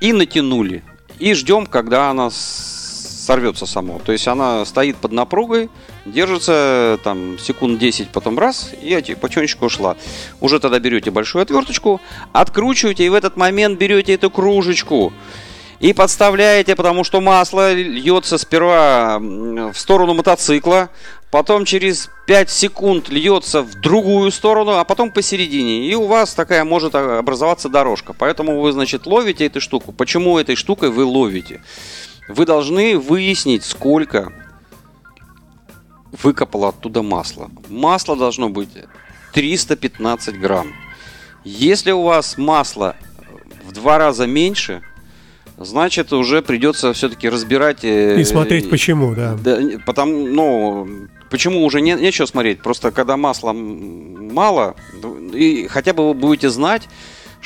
и 0.00 0.12
натянули. 0.12 0.82
И 1.18 1.32
ждем, 1.32 1.66
когда 1.66 2.10
она 2.10 2.30
сорвется 2.30 3.66
само. 3.66 3.98
То 3.98 4.12
есть 4.12 4.28
она 4.28 4.64
стоит 4.64 4.96
под 4.96 5.12
напругой, 5.12 5.70
держится 6.06 6.98
там 7.04 7.38
секунд 7.38 7.78
10, 7.78 8.08
потом 8.10 8.38
раз, 8.38 8.70
и 8.80 9.16
потихонечку 9.20 9.66
ушла. 9.66 9.96
Уже 10.40 10.60
тогда 10.60 10.78
берете 10.78 11.10
большую 11.10 11.42
отверточку, 11.42 12.00
откручиваете, 12.32 13.04
и 13.04 13.08
в 13.08 13.14
этот 13.14 13.36
момент 13.36 13.78
берете 13.78 14.14
эту 14.14 14.30
кружечку 14.30 15.12
и 15.80 15.92
подставляете, 15.92 16.74
потому 16.74 17.04
что 17.04 17.20
масло 17.20 17.74
льется 17.74 18.38
сперва 18.38 19.18
в 19.18 19.74
сторону 19.74 20.14
мотоцикла, 20.14 20.88
потом 21.30 21.66
через 21.66 22.08
5 22.26 22.48
секунд 22.48 23.08
льется 23.10 23.60
в 23.60 23.74
другую 23.80 24.30
сторону, 24.30 24.78
а 24.78 24.84
потом 24.84 25.10
посередине. 25.10 25.86
И 25.86 25.94
у 25.94 26.06
вас 26.06 26.32
такая 26.32 26.64
может 26.64 26.94
образоваться 26.94 27.68
дорожка. 27.68 28.14
Поэтому 28.14 28.60
вы, 28.60 28.72
значит, 28.72 29.06
ловите 29.06 29.44
эту 29.46 29.60
штуку. 29.60 29.92
Почему 29.92 30.38
этой 30.38 30.56
штукой 30.56 30.88
вы 30.88 31.04
ловите? 31.04 31.62
Вы 32.28 32.46
должны 32.46 32.98
выяснить, 32.98 33.62
сколько 33.62 34.32
выкопало 36.22 36.68
оттуда 36.68 37.02
масло. 37.02 37.50
Масло 37.68 38.16
должно 38.16 38.48
быть 38.48 38.70
315 39.32 40.38
грамм. 40.38 40.72
Если 41.44 41.92
у 41.92 42.02
вас 42.02 42.38
масло 42.38 42.96
в 43.64 43.72
два 43.72 43.98
раза 43.98 44.26
меньше, 44.26 44.82
значит 45.58 46.12
уже 46.12 46.42
придется 46.42 46.92
все-таки 46.92 47.28
разбирать 47.28 47.84
э, 47.84 48.20
И 48.20 48.24
смотреть 48.24 48.68
почему, 48.68 49.14
да. 49.14 49.34
да, 49.34 49.58
потому, 49.84 50.26
ну, 50.26 50.88
почему 51.30 51.64
уже 51.64 51.80
не, 51.80 51.94
нечего 51.94 52.26
смотреть? 52.26 52.62
Просто 52.62 52.90
когда 52.90 53.16
масла 53.16 53.52
мало, 53.52 54.74
ну, 55.00 55.32
и 55.32 55.66
хотя 55.68 55.92
бы 55.92 56.08
вы 56.08 56.14
будете 56.14 56.50
знать, 56.50 56.88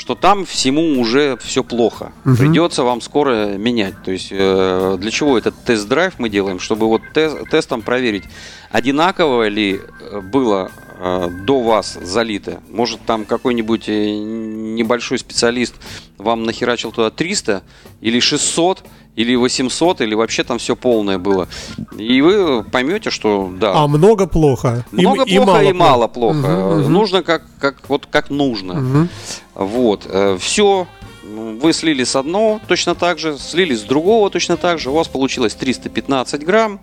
что 0.01 0.15
там 0.15 0.47
всему 0.47 0.99
уже 0.99 1.37
все 1.43 1.63
плохо. 1.63 2.13
Мгм. 2.25 2.37
Придется 2.39 2.85
вам 2.85 3.03
скоро 3.03 3.59
менять. 3.59 4.03
То 4.03 4.11
есть 4.11 4.29
э, 4.31 4.97
для 4.99 5.11
чего 5.11 5.37
этот 5.37 5.55
тест-драйв 5.63 6.15
мы 6.17 6.31
делаем? 6.31 6.59
Чтобы 6.59 6.87
вот 6.87 7.03
те- 7.15 7.45
тестом 7.51 7.83
проверить, 7.83 8.25
одинаково 8.71 9.49
ли 9.49 9.79
э, 9.79 10.21
было 10.23 10.71
э, 10.99 11.29
до 11.43 11.61
вас 11.61 11.99
залито. 12.03 12.63
Может, 12.71 13.01
там 13.05 13.27
какой-нибудь 13.27 13.91
э, 13.91 14.17
небольшой 14.19 15.19
специалист 15.19 15.75
вам 16.17 16.45
нахерачил 16.45 16.93
туда 16.93 17.11
300 17.11 17.63
или 18.01 18.21
600, 18.21 18.83
или 19.17 19.35
800, 19.37 20.01
или 20.01 20.15
вообще 20.15 20.45
там 20.45 20.59
все 20.59 20.77
полное 20.77 21.19
было. 21.19 21.49
И 21.99 22.23
вы 22.23 22.65
поймете, 22.65 23.11
что 23.11 23.53
да. 23.61 23.73
А 23.75 23.87
много 23.87 24.27
плохо. 24.27 24.85
Много 24.93 25.25
и, 25.25 25.37
плохо 25.37 25.63
и 25.63 25.73
мало, 25.73 26.07
плохо. 26.07 26.37
Угу, 26.37 26.81
угу. 26.81 26.89
Нужно 26.89 27.23
как, 27.23 27.43
как, 27.59 27.77
вот, 27.89 28.07
как 28.07 28.31
нужно. 28.31 28.75
Угу. 28.75 29.09
Вот. 29.61 30.09
Все. 30.41 30.87
Вы 31.23 31.73
слили 31.75 32.03
с 32.03 32.17
одного 32.17 32.61
точно 32.67 32.95
так 32.95 33.19
же, 33.19 33.39
слили 33.39 33.75
с 33.75 33.83
другого 33.83 34.31
точно 34.31 34.57
так 34.57 34.79
же. 34.79 34.91
У 34.91 34.95
вас 34.95 35.07
получилось 35.07 35.55
315 35.55 36.45
грамм. 36.45 36.81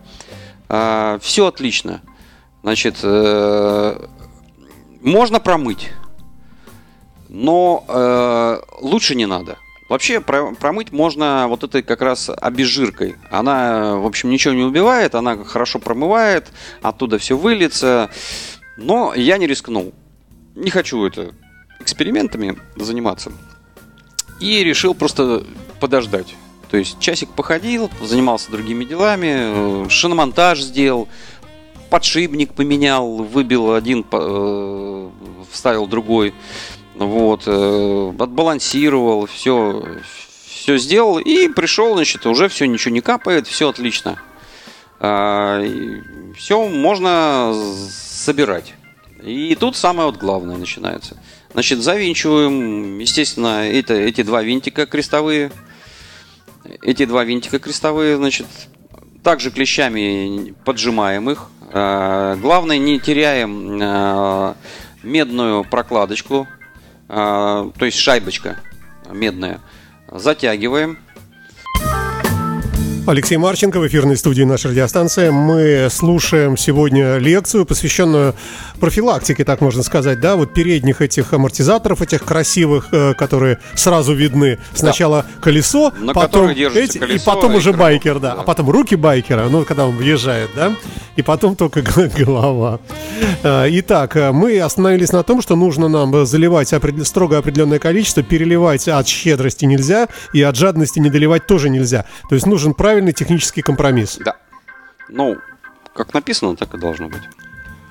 А, 0.69 1.17
все 1.21 1.47
отлично. 1.47 2.01
Значит, 2.61 2.99
э, 3.01 4.07
можно 5.01 5.39
промыть, 5.39 5.89
но 7.29 7.83
э, 7.87 8.59
лучше 8.81 9.15
не 9.15 9.25
надо. 9.25 9.57
Вообще 9.89 10.19
промыть 10.19 10.91
можно 10.91 11.47
вот 11.47 11.63
этой 11.63 11.81
как 11.81 12.01
раз 12.01 12.29
обезжиркой. 12.29 13.15
Она, 13.31 13.95
в 13.95 14.05
общем, 14.05 14.29
ничего 14.29 14.53
не 14.53 14.63
убивает, 14.63 15.15
она 15.15 15.43
хорошо 15.45 15.79
промывает, 15.79 16.51
оттуда 16.81 17.17
все 17.17 17.37
выльется. 17.37 18.09
Но 18.75 19.13
я 19.15 19.37
не 19.37 19.47
рискнул. 19.47 19.93
Не 20.55 20.69
хочу 20.69 21.05
это 21.05 21.33
экспериментами 21.79 22.57
заниматься. 22.75 23.31
И 24.39 24.63
решил 24.63 24.93
просто 24.93 25.43
подождать. 25.79 26.35
То 26.69 26.77
есть 26.77 26.99
часик 26.99 27.29
походил, 27.29 27.89
занимался 28.01 28.51
другими 28.51 28.83
делами, 28.83 29.85
э, 29.85 29.89
шиномонтаж 29.89 30.61
сделал, 30.61 31.07
подшипник 31.89 32.53
поменял, 32.53 33.17
выбил 33.17 33.73
один, 33.73 34.05
э, 34.11 35.09
вставил 35.51 35.87
другой. 35.87 36.33
Вот, 36.95 37.43
э, 37.45 38.13
отбалансировал, 38.19 39.27
все, 39.27 39.85
все 40.47 40.77
сделал 40.77 41.19
и 41.19 41.47
пришел, 41.47 41.93
значит, 41.95 42.25
уже 42.25 42.49
все, 42.49 42.65
ничего 42.65 42.93
не 42.93 43.01
капает, 43.01 43.47
все 43.47 43.69
отлично. 43.69 44.19
А, 44.99 45.63
все 46.35 46.67
можно 46.67 47.53
собирать. 47.89 48.73
И 49.23 49.55
тут 49.55 49.75
самое 49.75 50.07
вот 50.07 50.17
главное 50.17 50.57
начинается. 50.57 51.17
Значит, 51.53 51.79
завинчиваем, 51.79 52.99
естественно, 52.99 53.67
это, 53.67 53.93
эти 53.93 54.23
два 54.23 54.43
винтика 54.43 54.85
крестовые. 54.85 55.51
Эти 56.81 57.05
два 57.05 57.23
винтика 57.23 57.59
крестовые, 57.59 58.17
значит, 58.17 58.47
также 59.23 59.51
клещами 59.51 60.53
поджимаем 60.65 61.29
их. 61.29 61.49
А, 61.71 62.35
главное, 62.35 62.77
не 62.77 62.99
теряем 62.99 63.79
а, 63.81 64.55
медную 65.03 65.63
прокладочку 65.63 66.47
а, 67.09 67.71
то 67.77 67.85
есть 67.85 67.97
шайбочка 67.97 68.59
медная. 69.09 69.61
Затягиваем. 70.11 70.99
Алексей 73.09 73.37
Марченко 73.37 73.79
в 73.79 73.87
эфирной 73.87 74.17
студии 74.17 74.43
нашей 74.43 74.71
радиостанции. 74.71 75.29
Мы 75.29 75.87
слушаем 75.89 76.57
сегодня 76.57 77.17
лекцию, 77.17 77.65
посвященную 77.65 78.35
профилактике, 78.81 79.45
так 79.45 79.61
можно 79.61 79.81
сказать, 79.81 80.19
да, 80.19 80.35
вот 80.35 80.53
передних 80.53 81.01
этих 81.01 81.31
амортизаторов, 81.31 82.01
этих 82.01 82.25
красивых, 82.25 82.89
э, 82.91 83.13
которые 83.13 83.59
сразу 83.75 84.13
видны. 84.13 84.59
Сначала 84.73 85.23
да. 85.23 85.41
колесо, 85.41 85.93
На 85.99 86.13
потом 86.13 86.49
эти, 86.49 86.97
колесо, 86.97 87.05
и 87.05 87.19
потом 87.25 87.55
уже 87.55 87.71
байкер, 87.71 88.19
да. 88.19 88.35
да, 88.35 88.41
а 88.41 88.43
потом 88.43 88.69
руки 88.69 88.95
байкера, 88.95 89.47
ну, 89.49 89.63
когда 89.63 89.87
он 89.87 89.95
въезжает, 89.95 90.49
да, 90.53 90.73
и 91.17 91.21
потом 91.23 91.55
только 91.55 91.81
голова. 92.17 92.79
Э, 93.43 93.65
итак, 93.69 94.15
э, 94.15 94.31
мы 94.31 94.59
остановились 94.61 95.11
на 95.11 95.23
том, 95.23 95.41
что 95.41 95.55
нужно 95.55 95.89
нам 95.89 96.25
заливать 96.25 96.73
строго 97.03 97.37
определенное 97.37 97.79
количество, 97.79 98.23
переливать 98.23 98.87
от 98.87 99.07
щедрости 99.07 99.65
нельзя, 99.65 100.07
и 100.33 100.41
от 100.41 100.55
жадности 100.55 100.99
не 100.99 101.09
доливать 101.09 101.47
тоже 101.47 101.69
нельзя. 101.69 102.05
То 102.29 102.35
есть 102.35 102.45
нужен 102.45 102.73
правильный 102.73 103.13
технический 103.13 103.61
компромисс. 103.61 104.19
Да. 104.23 104.35
Ну, 105.09 105.37
как 105.93 106.13
написано, 106.13 106.55
так 106.55 106.73
и 106.73 106.77
должно 106.77 107.09
быть. 107.09 107.23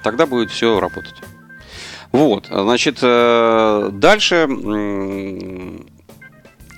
Тогда 0.03 0.27
будет 0.27 0.51
все 0.51 0.79
работать. 0.79 1.17
Вот, 2.13 2.47
значит, 2.47 2.99
э, 3.03 3.91
дальше, 3.93 4.47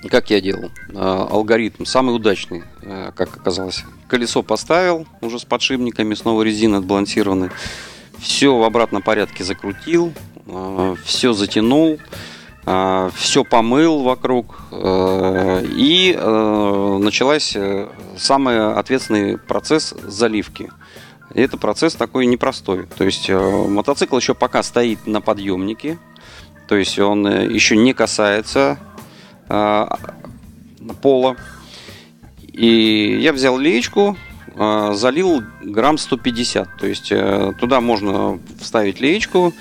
как 0.07 0.29
я 0.29 0.39
делал, 0.39 0.71
э, 0.89 0.93
алгоритм 0.95 1.85
самый 1.85 2.15
удачный, 2.15 2.63
э, 2.81 3.11
как 3.15 3.35
оказалось. 3.35 3.83
Колесо 4.07 4.43
поставил 4.43 5.05
уже 5.21 5.39
с 5.39 5.45
подшипниками, 5.45 6.13
снова 6.13 6.41
резина 6.43 6.77
отбалансированная. 6.77 7.51
Все 8.17 8.55
в 8.55 8.63
обратном 8.63 9.01
порядке 9.01 9.43
закрутил, 9.43 10.13
все 11.05 11.31
затянул, 11.31 11.99
а, 12.65 13.09
все 13.15 13.43
помыл 13.45 14.03
вокруг, 14.03 14.59
э, 14.71 15.65
и 15.75 16.13
э, 16.17 16.97
началась 16.99 17.55
самый 18.17 18.73
ответственный 18.73 19.37
процесс 19.37 19.95
заливки. 20.03 20.69
И 21.33 21.41
это 21.41 21.57
процесс 21.57 21.93
такой 21.95 22.25
непростой. 22.25 22.87
То 22.97 23.05
есть 23.05 23.29
мотоцикл 23.29 24.17
еще 24.17 24.33
пока 24.33 24.63
стоит 24.63 25.07
на 25.07 25.21
подъемнике, 25.21 25.97
то 26.67 26.75
есть 26.75 26.99
он 26.99 27.27
еще 27.27 27.77
не 27.77 27.93
касается 27.93 28.77
пола. 31.01 31.35
И 32.53 33.19
я 33.21 33.33
взял 33.33 33.57
леечку, 33.57 34.17
залил 34.55 35.43
грамм 35.61 35.97
150. 35.97 36.77
То 36.77 36.87
есть 36.87 37.11
туда 37.59 37.81
можно 37.81 38.39
вставить 38.59 38.99
леечку 38.99 39.53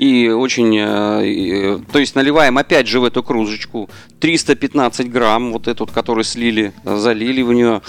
и 0.00 0.28
очень, 0.28 0.78
э, 0.78 1.78
то 1.92 1.98
есть 1.98 2.14
наливаем 2.14 2.56
опять 2.56 2.86
же 2.86 3.00
в 3.00 3.04
эту 3.04 3.22
кружечку 3.22 3.90
315 4.20 5.10
грамм, 5.10 5.52
вот 5.52 5.68
эту, 5.68 5.86
который 5.86 6.24
слили, 6.24 6.72
залили 6.84 7.42
в 7.42 7.52
нее. 7.52 7.82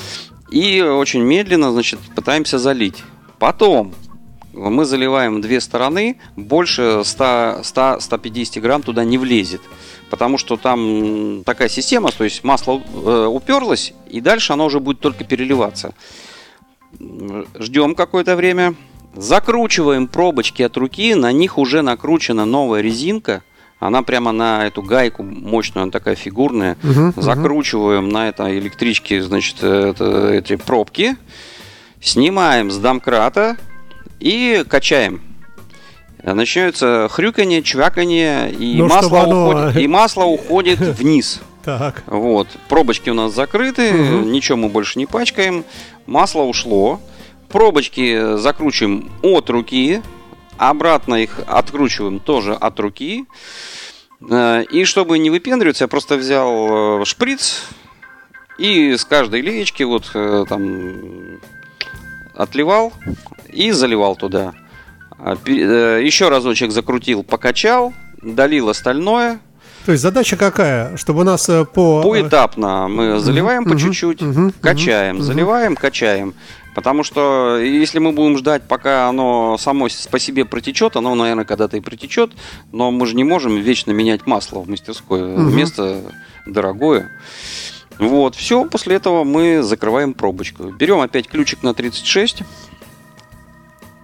И 0.52 0.82
очень 0.82 1.22
медленно, 1.22 1.72
значит, 1.72 2.00
пытаемся 2.14 2.60
залить. 2.60 3.04
Потом 3.40 3.94
мы 4.52 4.84
заливаем 4.84 5.40
две 5.40 5.62
стороны, 5.62 6.18
больше 6.36 7.04
100-150 7.06 8.60
грамм 8.60 8.82
туда 8.82 9.06
не 9.06 9.18
влезет. 9.18 9.62
Потому 10.12 10.38
что 10.38 10.58
там 10.58 11.43
такая 11.45 11.69
система, 11.69 12.12
то 12.12 12.24
есть 12.24 12.43
масло 12.43 12.82
э, 12.93 13.26
уперлось, 13.26 13.93
и 14.08 14.21
дальше 14.21 14.54
оно 14.54 14.65
уже 14.65 14.80
будет 14.80 15.00
только 15.00 15.24
переливаться. 15.24 15.95
Ждем 17.58 17.95
какое-то 17.95 18.36
время, 18.36 18.76
Закручиваем 19.15 20.08
пробочки 20.08 20.63
от 20.63 20.78
руки, 20.78 21.15
на 21.15 21.32
них 21.32 21.58
уже 21.58 21.82
накручена 21.82 22.45
новая 22.45 22.82
резинка. 22.82 23.43
Она 23.80 24.04
прямо 24.04 24.32
на 24.32 24.67
эту 24.67 24.82
гайку 24.82 25.24
мощную, 25.24 25.84
она 25.84 25.91
такая 25.91 26.15
фигурная. 26.15 26.78
Uh-huh, 26.84 27.19
Закручиваем 27.19 28.08
uh-huh. 28.08 28.12
на 28.12 28.30
этой 28.30 28.60
электричке, 28.60 29.21
значит, 29.21 29.63
это, 29.63 30.30
эти 30.32 30.56
пробки. 30.56 31.17
Снимаем 32.00 32.71
с 32.71 32.78
домкрата 32.78 33.58
и 34.19 34.63
качаем. 34.67 35.21
Начинается 36.24 37.08
хрюканье, 37.10 37.64
чвяканье, 37.64 38.52
и, 38.52 38.76
ну, 38.78 38.88
масло, 38.88 39.22
оно... 39.22 39.50
уходит, 39.50 39.78
и 39.78 39.88
масло 39.88 40.24
уходит 40.26 40.80
вниз. 40.80 41.42
Так. 41.64 42.04
Вот. 42.08 42.48
Пробочки 42.70 43.10
у 43.10 43.14
нас 43.14 43.34
закрыты, 43.34 43.92
угу. 43.92 44.26
ничего 44.30 44.58
мы 44.58 44.70
больше 44.70 45.00
не 45.00 45.06
пачкаем. 45.06 45.64
Масло 46.06 46.44
ушло. 46.44 47.00
Пробочки 47.50 48.38
закручиваем 48.38 49.12
от 49.22 49.50
руки, 49.50 50.02
обратно 50.58 51.16
их 51.16 51.42
откручиваем 51.48 52.20
тоже 52.20 52.54
от 52.54 52.80
руки. 52.80 53.26
Э, 54.30 54.64
и 54.64 54.86
чтобы 54.86 55.18
не 55.20 55.30
выпендриваться, 55.30 55.84
я 55.84 55.88
просто 55.88 56.16
взял 56.16 57.02
э, 57.02 57.06
шприц 57.06 57.64
и 58.58 58.96
с 58.96 59.06
каждой 59.06 59.42
леечки 59.42 59.84
вот 59.84 60.12
э, 60.14 60.46
там 60.48 61.40
отливал 62.36 62.94
и 63.50 63.72
заливал 63.72 64.16
туда. 64.16 64.54
А, 65.24 65.36
еще 65.46 66.30
разочек 66.30 66.72
закрутил, 66.72 67.24
покачал, 67.24 67.94
долил 68.22 68.70
остальное. 68.70 69.40
То 69.86 69.92
есть 69.92 70.04
задача 70.04 70.38
какая? 70.38 70.96
Чтобы 70.98 71.22
у 71.22 71.24
нас 71.24 71.50
по... 71.74 72.04
Поэтапно 72.04 72.88
мы 72.88 73.20
заливаем 73.20 73.66
по 73.66 73.78
чуть-чуть, 73.78 74.20
качаем, 74.62 75.22
заливаем, 75.22 75.76
качаем. 75.76 76.34
Потому 76.74 77.04
что 77.04 77.58
если 77.58 78.00
мы 78.00 78.14
будем 78.14 78.38
ждать, 78.38 78.64
пока 78.64 79.10
оно 79.10 79.58
само 79.60 79.88
по 80.10 80.20
себе 80.20 80.46
протечет, 80.46 80.96
оно, 80.96 81.16
наверное, 81.16 81.46
когда-то 81.46 81.78
и 81.78 81.82
протечет, 81.82 82.32
но 82.72 82.92
мы 82.92 83.06
же 83.08 83.16
не 83.16 83.24
можем 83.24 83.58
вечно 83.58 83.92
менять 83.92 84.26
масло 84.26 84.60
в 84.60 84.70
мастерской. 84.70 85.34
Угу. 85.34 85.42
Место 85.42 86.02
дорогое. 86.46 87.12
Вот, 88.00 88.36
все, 88.36 88.66
после 88.66 88.96
этого 88.96 89.24
мы 89.24 89.62
закрываем 89.62 90.14
пробочку. 90.14 90.72
Берем 90.72 91.02
опять 91.02 91.28
ключик 91.28 91.62
на 91.62 91.74
36. 91.74 92.44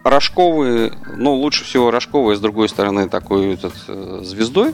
Рожковый, 0.10 0.91
ну, 1.15 1.36
лучше 1.36 1.63
всего 1.63 1.91
рожковый, 1.91 2.36
с 2.36 2.39
другой 2.39 2.70
стороны, 2.70 3.10
такой 3.10 3.54
этот, 3.54 3.74
э, 3.88 4.22
звездой. 4.24 4.74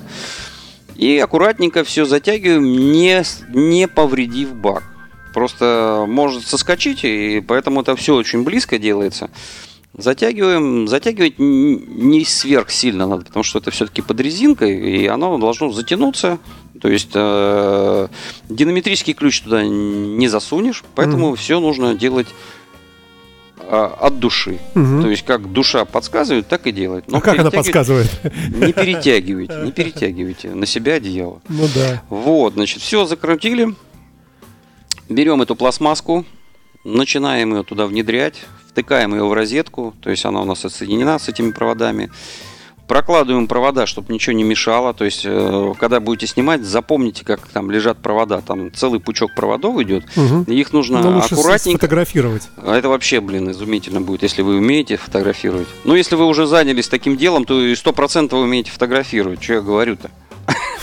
И 0.96 1.18
аккуратненько 1.18 1.84
все 1.84 2.06
затягиваем, 2.06 2.64
не, 2.64 3.24
не 3.50 3.88
повредив 3.88 4.54
бак 4.54 4.84
просто 5.34 6.06
может 6.08 6.46
соскочить, 6.46 7.04
и 7.04 7.44
поэтому 7.46 7.82
это 7.82 7.96
все 7.96 8.16
очень 8.16 8.44
близко 8.44 8.78
делается. 8.78 9.30
Затягиваем. 9.96 10.88
Затягивать 10.88 11.36
не 11.38 12.26
сверхсильно 12.26 13.06
надо, 13.06 13.26
потому 13.26 13.44
что 13.44 13.60
это 13.60 13.70
все-таки 13.72 14.02
под 14.02 14.20
резинкой, 14.22 14.76
и 14.76 15.08
оно 15.08 15.38
должно 15.38 15.72
затянуться. 15.72 16.40
То 16.82 16.90
есть 16.90 17.12
э, 17.14 18.08
динамитрический 18.50 19.14
ключ 19.14 19.42
туда 19.42 19.64
не 19.64 20.28
засунешь, 20.28 20.84
поэтому 20.96 21.36
все 21.36 21.60
нужно 21.60 21.94
делать 21.94 22.28
э, 23.74 24.06
от 24.06 24.20
души. 24.20 24.60
Мгм. 24.76 25.02
То 25.02 25.10
есть 25.10 25.26
как 25.26 25.52
душа 25.52 25.86
подсказывает, 25.86 26.48
так 26.48 26.68
и 26.68 26.72
делать. 26.72 27.06
Но 27.08 27.18
А 27.18 27.22
как 27.22 27.40
она 27.40 27.52
подсказывает? 27.52 28.10
Не 28.54 28.74
перетягивайте, 28.74 29.56
не 29.64 29.72
перетягивайте 29.72 30.50
на 30.50 30.66
себя 30.66 30.94
одеяло. 30.96 31.42
Ну 31.50 31.68
да. 31.74 32.04
Вот, 32.10 32.54
значит, 32.54 32.82
все 32.82 33.06
закрутили. 33.06 33.74
Берем 35.10 35.42
эту 35.42 35.56
пластмасску, 35.56 36.26
начинаем 36.84 37.56
ее 37.56 37.64
туда 37.64 37.88
внедрять, 37.88 38.36
втыкаем 38.70 39.14
ее 39.14 39.26
в 39.26 39.34
розетку, 39.34 39.94
то 40.02 40.10
есть 40.10 40.26
она 40.26 40.42
у 40.42 40.46
нас 40.46 40.64
отсоединена 40.66 41.20
с 41.20 41.30
этими 41.30 41.52
проводами. 41.52 42.10
Прокладываем 42.88 43.48
провода, 43.48 43.86
чтобы 43.86 44.14
ничего 44.14 44.36
не 44.36 44.44
мешало. 44.44 44.94
То 44.94 45.06
есть, 45.06 45.22
э, 45.26 45.74
когда 45.80 46.00
будете 46.00 46.28
снимать, 46.28 46.64
запомните, 46.64 47.24
как 47.24 47.48
там 47.48 47.72
лежат 47.72 47.98
провода. 48.00 48.42
Там 48.42 48.74
целый 48.74 49.00
пучок 49.00 49.34
проводов 49.36 49.80
идет. 49.82 50.06
И 50.48 50.54
их 50.60 50.74
нужно 50.74 51.02
Ну, 51.02 51.16
лучше 51.16 51.34
аккуратненько. 51.34 51.80
сфотографировать. 51.80 52.50
А 52.58 52.76
это 52.76 52.90
вообще, 52.90 53.22
блин, 53.22 53.50
изумительно 53.52 54.02
будет, 54.02 54.24
если 54.24 54.42
вы 54.42 54.58
умеете 54.58 54.98
фотографировать. 54.98 55.68
Ну, 55.86 55.96
если 55.96 56.16
вы 56.16 56.26
уже 56.26 56.46
занялись 56.46 56.88
таким 56.90 57.16
делом, 57.16 57.46
то 57.46 57.60
и 57.62 57.74
сто 57.76 57.94
процентов 57.94 58.40
вы 58.40 58.46
умеете 58.46 58.72
фотографировать. 58.72 59.42
Что 59.42 59.54
я 59.54 59.62
говорю-то? 59.62 60.12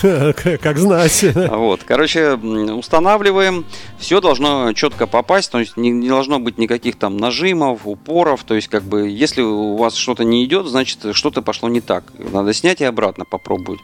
Как 0.63 0.79
знать. 0.79 1.25
А 1.35 1.57
Вот, 1.57 1.83
короче, 1.85 2.35
устанавливаем. 2.35 3.65
Все 3.99 4.21
должно 4.21 4.73
четко 4.73 5.07
попасть, 5.07 5.51
то 5.51 5.59
есть 5.59 5.77
не, 5.77 5.91
не 5.91 6.09
должно 6.09 6.39
быть 6.39 6.59
никаких 6.59 6.97
там 6.97 7.17
нажимов, 7.17 7.81
упоров. 7.87 8.45
То 8.45 8.55
есть, 8.55 8.69
как 8.69 8.83
бы, 8.83 9.09
если 9.09 9.43
у 9.43 9.77
вас 9.77 9.95
что-то 9.95 10.25
не 10.25 10.45
идет, 10.45 10.67
значит, 10.67 10.99
что-то 11.13 11.43
пошло 11.43 11.69
не 11.69 11.81
так. 11.81 12.05
Надо 12.33 12.53
снять 12.55 12.81
и 12.81 12.85
обратно 12.85 13.25
попробовать. 13.25 13.81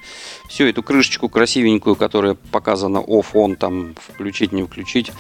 Все, 0.48 0.68
эту 0.68 0.83
крышечку 0.83 1.29
красивенькую, 1.29 1.96
которая 1.96 2.35
показана 2.52 2.98
off-on, 2.98 3.57
там, 3.57 3.94
включить, 4.09 4.52
не 4.52 4.62
включить. 4.62 5.12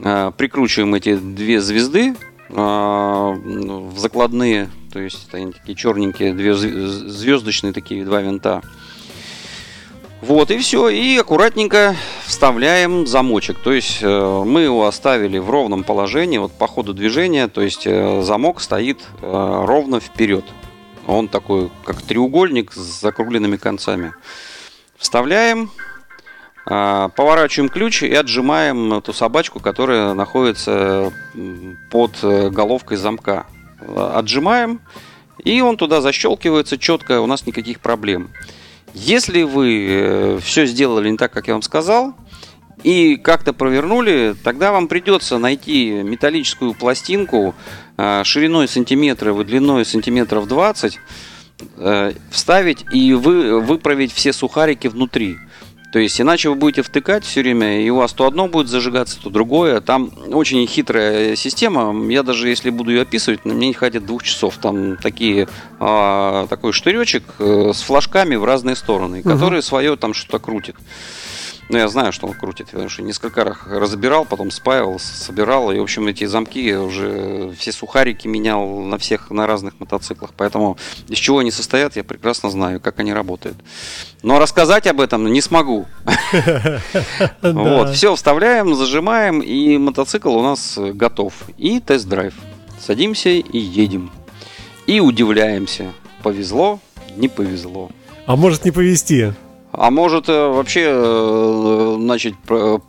а, 0.00 0.30
Прикручиваем 0.30 0.94
эти 0.94 1.16
две 1.16 1.60
звезды 1.60 2.14
а, 2.50 3.32
в 3.32 3.98
закладные, 3.98 4.70
то 4.92 5.00
есть 5.00 5.26
это 5.32 5.52
такие 5.52 5.76
черненькие, 5.76 6.32
две 6.34 6.52
зв- 6.52 6.86
звездочные 6.86 7.72
такие 7.72 8.04
два 8.04 8.20
винта. 8.22 8.62
Вот 10.26 10.50
и 10.50 10.56
все, 10.56 10.88
и 10.88 11.18
аккуратненько 11.18 11.94
вставляем 12.24 13.06
замочек. 13.06 13.58
То 13.58 13.74
есть 13.74 13.98
э, 14.00 14.42
мы 14.46 14.62
его 14.62 14.86
оставили 14.86 15.36
в 15.36 15.50
ровном 15.50 15.84
положении, 15.84 16.38
вот 16.38 16.50
по 16.50 16.66
ходу 16.66 16.94
движения, 16.94 17.46
то 17.46 17.60
есть 17.60 17.86
э, 17.86 18.22
замок 18.22 18.62
стоит 18.62 19.02
э, 19.20 19.64
ровно 19.66 20.00
вперед. 20.00 20.46
Он 21.06 21.28
такой, 21.28 21.70
как 21.84 22.00
треугольник 22.00 22.72
с 22.72 23.02
закругленными 23.02 23.58
концами. 23.58 24.14
Вставляем, 24.96 25.70
поворачиваем 26.64 27.68
ключ 27.68 28.02
и 28.02 28.14
отжимаем 28.14 28.94
эту 28.94 29.12
собачку, 29.12 29.60
которая 29.60 30.14
находится 30.14 31.12
под 31.90 32.12
головкой 32.22 32.96
замка. 32.96 33.44
Отжимаем, 33.94 34.80
и 35.44 35.60
он 35.60 35.76
туда 35.76 36.00
защелкивается 36.00 36.78
четко, 36.78 37.20
у 37.20 37.26
нас 37.26 37.46
никаких 37.46 37.80
проблем. 37.80 38.30
Если 38.94 39.42
вы 39.42 40.38
все 40.40 40.66
сделали 40.66 41.10
не 41.10 41.16
так, 41.16 41.32
как 41.32 41.48
я 41.48 41.54
вам 41.54 41.62
сказал, 41.62 42.14
и 42.84 43.16
как-то 43.16 43.52
провернули, 43.52 44.36
тогда 44.44 44.70
вам 44.70 44.88
придется 44.88 45.38
найти 45.38 45.90
металлическую 45.90 46.74
пластинку 46.74 47.54
э, 47.96 48.22
шириной 48.24 48.68
сантиметра 48.68 49.38
и 49.38 49.44
длиной 49.44 49.84
сантиметров 49.84 50.46
20, 50.46 50.98
э, 51.76 52.12
вставить 52.30 52.84
и 52.92 53.14
вы, 53.14 53.60
выправить 53.60 54.12
все 54.12 54.32
сухарики 54.32 54.88
внутри. 54.88 55.38
То 55.94 56.00
есть, 56.00 56.20
иначе 56.20 56.48
вы 56.48 56.56
будете 56.56 56.82
втыкать 56.82 57.24
все 57.24 57.40
время, 57.40 57.80
и 57.80 57.88
у 57.88 57.94
вас 57.98 58.12
то 58.12 58.26
одно 58.26 58.48
будет 58.48 58.66
зажигаться, 58.66 59.20
то 59.22 59.30
другое. 59.30 59.80
Там 59.80 60.10
очень 60.32 60.66
хитрая 60.66 61.36
система. 61.36 62.10
Я 62.10 62.24
даже 62.24 62.48
если 62.48 62.70
буду 62.70 62.90
ее 62.90 63.02
описывать, 63.02 63.44
на 63.44 63.54
мне 63.54 63.68
не 63.68 63.74
хватит 63.74 64.04
двух 64.04 64.24
часов. 64.24 64.58
Там 64.60 64.96
такие, 64.96 65.46
а, 65.78 66.48
такой 66.48 66.72
штыречек 66.72 67.22
э, 67.38 67.70
с 67.72 67.80
флажками 67.82 68.34
в 68.34 68.44
разные 68.44 68.74
стороны, 68.74 69.22
который 69.22 69.62
свое 69.62 69.94
там 69.94 70.14
что-то 70.14 70.40
крутит. 70.40 70.74
Ну, 71.70 71.78
я 71.78 71.88
знаю, 71.88 72.12
что 72.12 72.26
он 72.26 72.34
крутит, 72.34 72.68
потому 72.70 72.88
что 72.88 73.02
несколько 73.02 73.42
раз 73.42 73.56
разбирал, 73.66 74.26
потом 74.26 74.50
спаивал, 74.50 74.98
собирал. 74.98 75.72
И, 75.72 75.78
в 75.78 75.82
общем, 75.82 76.06
эти 76.06 76.24
замки 76.26 76.74
уже 76.74 77.52
все 77.58 77.72
сухарики 77.72 78.28
менял 78.28 78.80
на 78.80 78.98
всех, 78.98 79.30
на 79.30 79.46
разных 79.46 79.80
мотоциклах. 79.80 80.32
Поэтому 80.36 80.76
из 81.08 81.18
чего 81.18 81.38
они 81.38 81.50
состоят, 81.50 81.96
я 81.96 82.04
прекрасно 82.04 82.50
знаю, 82.50 82.80
как 82.80 83.00
они 83.00 83.14
работают. 83.14 83.56
Но 84.22 84.38
рассказать 84.38 84.86
об 84.86 85.00
этом 85.00 85.32
не 85.32 85.40
смогу. 85.40 85.86
Вот, 87.42 87.94
все, 87.94 88.14
вставляем, 88.14 88.74
зажимаем, 88.74 89.40
и 89.40 89.78
мотоцикл 89.78 90.34
у 90.34 90.42
нас 90.42 90.78
готов. 90.78 91.32
И 91.56 91.80
тест-драйв. 91.80 92.34
Садимся 92.80 93.30
и 93.30 93.58
едем. 93.58 94.10
И 94.86 95.00
удивляемся. 95.00 95.92
Повезло, 96.22 96.80
не 97.16 97.28
повезло. 97.28 97.90
А 98.26 98.36
может 98.36 98.64
не 98.64 98.70
повезти. 98.70 99.32
А 99.76 99.90
может 99.90 100.28
э, 100.28 100.48
вообще 100.48 100.84
э, 100.86 101.96
начать 101.98 102.36
про- 102.38 102.80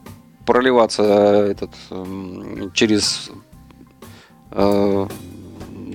проливаться 0.46 1.04
этот 1.04 1.72
эм, 1.90 2.72
через 2.74 3.32
э, 4.52 5.08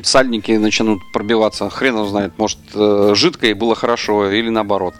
сальники 0.02 0.52
начнут 0.52 1.00
пробиваться. 1.12 1.70
Хрен 1.70 1.94
его 1.96 2.06
знает, 2.06 2.38
может 2.38 2.58
э, 2.74 3.12
жидкое 3.14 3.54
было 3.54 3.74
хорошо 3.74 4.30
или 4.30 4.48
наоборот. 4.48 4.94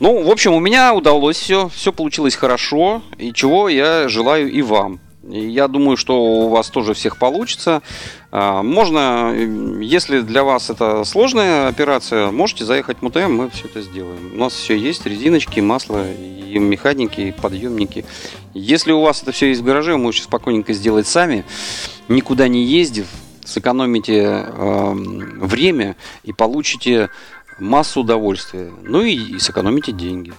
Ну, 0.00 0.22
в 0.22 0.30
общем, 0.30 0.54
у 0.54 0.60
меня 0.60 0.94
удалось 0.94 1.36
все, 1.36 1.68
все 1.68 1.92
получилось 1.92 2.36
хорошо, 2.36 3.02
и 3.18 3.32
чего 3.32 3.68
я 3.68 4.08
желаю 4.08 4.50
и 4.50 4.62
вам. 4.62 5.00
Я 5.24 5.68
думаю, 5.68 5.96
что 5.96 6.22
у 6.22 6.48
вас 6.48 6.70
тоже 6.70 6.94
всех 6.94 7.18
получится. 7.18 7.82
А, 8.30 8.62
Можно, 8.62 9.32
э, 9.34 9.78
если 9.80 10.20
для 10.20 10.44
вас 10.44 10.68
это 10.68 11.04
сложная 11.04 11.68
операция, 11.68 12.30
можете 12.30 12.64
заехать 12.64 12.98
в 12.98 13.02
МТМ, 13.02 13.32
мы 13.32 13.50
все 13.50 13.66
это 13.66 13.80
сделаем. 13.80 14.32
У 14.34 14.38
нас 14.38 14.52
все 14.52 14.76
есть, 14.76 15.06
резиночки, 15.06 15.60
масло, 15.60 16.04
и 16.10 16.58
механики, 16.58 17.20
и 17.20 17.32
подъемники. 17.32 18.04
Если 18.54 18.92
у 18.92 19.00
вас 19.00 19.22
это 19.22 19.32
все 19.32 19.48
есть 19.48 19.62
в 19.62 19.64
гараже, 19.64 19.92
вы 19.92 19.98
можете 19.98 20.24
спокойненько 20.24 20.72
сделать 20.72 21.06
сами, 21.06 21.44
никуда 22.08 22.48
не 22.48 22.64
ездив, 22.64 23.06
сэкономите 23.44 24.46
э, 24.46 24.92
время 24.92 25.96
и 26.22 26.32
получите 26.34 27.08
массу 27.58 28.00
удовольствия. 28.00 28.70
Ну 28.82 29.02
и, 29.02 29.14
и 29.14 29.38
сэкономите 29.38 29.92
деньги. 29.92 30.32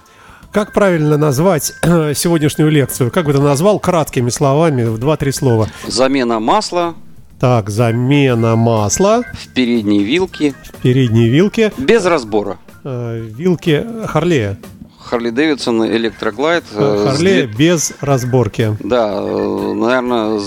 Как 0.52 0.72
правильно 0.72 1.16
назвать 1.16 1.72
сегодняшнюю 1.82 2.70
лекцию? 2.70 3.10
Как 3.10 3.24
бы 3.24 3.32
ты 3.32 3.40
назвал 3.40 3.78
краткими 3.78 4.30
словами, 4.30 4.84
в 4.84 4.98
два-три 4.98 5.32
слова? 5.32 5.68
Замена 5.86 6.40
масла 6.40 6.94
Так, 7.40 7.70
замена 7.70 8.54
масла 8.56 9.22
в 9.32 9.48
передней 9.54 10.04
вилке 10.04 10.52
в 10.62 10.72
передней 10.82 11.28
вилке, 11.30 11.72
без 11.78 12.04
разбора. 12.04 12.58
э, 12.84 13.18
вилки 13.36 13.86
Харлея. 14.06 14.58
Харли 14.98 15.30
Дэвидсон 15.30 15.86
Электроглайд. 15.86 16.64
э, 16.74 17.06
с 17.06 17.10
Харлея 17.12 17.46
две- 17.46 17.56
без 17.56 17.92
разборки. 18.00 18.76
Да, 18.80 19.20
наверное, 19.22 20.38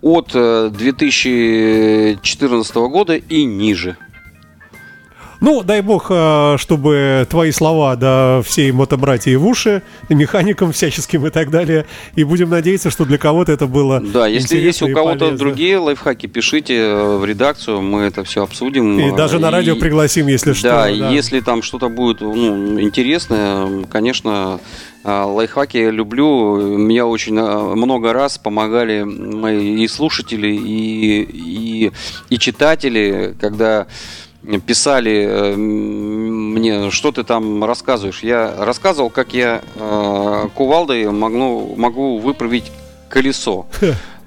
от 0.00 0.30
э, 0.34 0.70
2014 0.72 2.88
года 2.88 3.16
и 3.16 3.44
ниже. 3.44 3.96
Ну, 5.44 5.62
дай 5.62 5.82
бог, 5.82 6.06
э, 6.08 6.56
чтобы 6.58 7.26
твои 7.28 7.50
слова 7.50 7.96
до 7.96 8.42
всей 8.46 8.72
мотобратьи 8.72 9.36
в 9.36 9.46
уши, 9.46 9.82
механикам 10.08 10.72
всяческим 10.72 11.26
и 11.26 11.30
так 11.30 11.50
далее. 11.50 11.84
И 12.16 12.24
будем 12.24 12.48
надеяться, 12.48 12.88
что 12.88 13.04
для 13.04 13.18
кого-то 13.18 13.52
это 13.52 13.66
было 13.66 14.00
Да, 14.00 14.26
если 14.26 14.56
есть 14.56 14.80
у 14.80 14.88
кого-то 14.88 15.32
другие 15.32 15.76
лайфхаки, 15.76 16.28
пишите 16.28 16.76
э, 16.76 17.16
в 17.18 17.26
редакцию, 17.26 17.82
мы 17.82 18.04
это 18.04 18.24
все 18.24 18.42
обсудим. 18.42 18.98
И 18.98 19.14
даже 19.14 19.38
на 19.38 19.50
радио 19.50 19.74
И- 19.74 19.78
пригласим, 19.78 20.28
если 20.28 20.54
что. 20.54 20.68
Да, 20.68 20.88
если 20.88 21.40
там 21.40 21.62
что-то 21.62 21.90
будет 21.90 22.22
ну, 22.22 22.80
интересное, 22.80 23.84
конечно, 23.90 24.60
а, 25.04 25.26
лайфхаки 25.26 25.76
я 25.76 25.90
люблю. 25.90 26.78
Меня 26.78 27.06
очень 27.06 27.34
много 27.34 28.14
раз 28.14 28.38
помогали 28.38 29.02
мои 29.02 29.84
и 29.84 29.88
слушатели, 29.88 30.48
и, 30.48 31.22
и, 31.22 31.92
и 32.30 32.38
читатели, 32.38 33.36
когда 33.38 33.86
писали 34.66 35.26
э, 35.28 35.56
мне, 35.56 36.90
что 36.90 37.12
ты 37.12 37.24
там 37.24 37.64
рассказываешь. 37.64 38.20
Я 38.22 38.54
рассказывал, 38.58 39.10
как 39.10 39.34
я 39.34 39.62
э, 39.74 40.48
кувалдой 40.54 41.10
могу, 41.10 41.74
могу 41.76 42.18
выправить 42.18 42.70
колесо. 43.08 43.66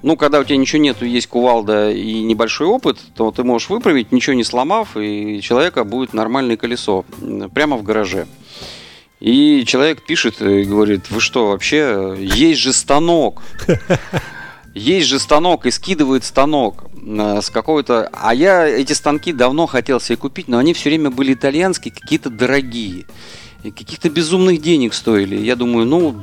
Ну, 0.02 0.16
когда 0.16 0.38
у 0.38 0.44
тебя 0.44 0.56
ничего 0.56 0.80
нету, 0.80 1.04
есть 1.04 1.26
кувалда 1.26 1.90
и 1.90 2.22
небольшой 2.22 2.68
опыт, 2.68 2.98
то 3.16 3.32
ты 3.32 3.42
можешь 3.42 3.68
выправить, 3.68 4.12
ничего 4.12 4.34
не 4.34 4.44
сломав, 4.44 4.96
и 4.96 5.40
человека 5.42 5.82
будет 5.82 6.14
нормальное 6.14 6.56
колесо 6.56 7.04
прямо 7.52 7.76
в 7.76 7.82
гараже. 7.82 8.28
И 9.18 9.64
человек 9.66 10.02
пишет 10.02 10.40
и 10.40 10.62
говорит, 10.62 11.10
вы 11.10 11.20
что, 11.20 11.48
вообще, 11.48 12.14
есть 12.18 12.60
же 12.60 12.72
станок. 12.72 13.42
есть 14.78 15.06
же 15.06 15.18
станок 15.18 15.66
и 15.66 15.70
скидывает 15.70 16.24
станок 16.24 16.84
э, 16.94 17.40
с 17.42 17.50
какой-то... 17.50 18.08
А 18.12 18.34
я 18.34 18.66
эти 18.66 18.92
станки 18.92 19.32
давно 19.32 19.66
хотел 19.66 20.00
себе 20.00 20.16
купить, 20.16 20.48
но 20.48 20.58
они 20.58 20.72
все 20.72 20.88
время 20.88 21.10
были 21.10 21.34
итальянские, 21.34 21.92
какие-то 21.92 22.30
дорогие. 22.30 23.06
И 23.64 23.70
каких-то 23.70 24.08
безумных 24.08 24.62
денег 24.62 24.94
стоили. 24.94 25.36
Я 25.36 25.56
думаю, 25.56 25.84
ну, 25.84 26.22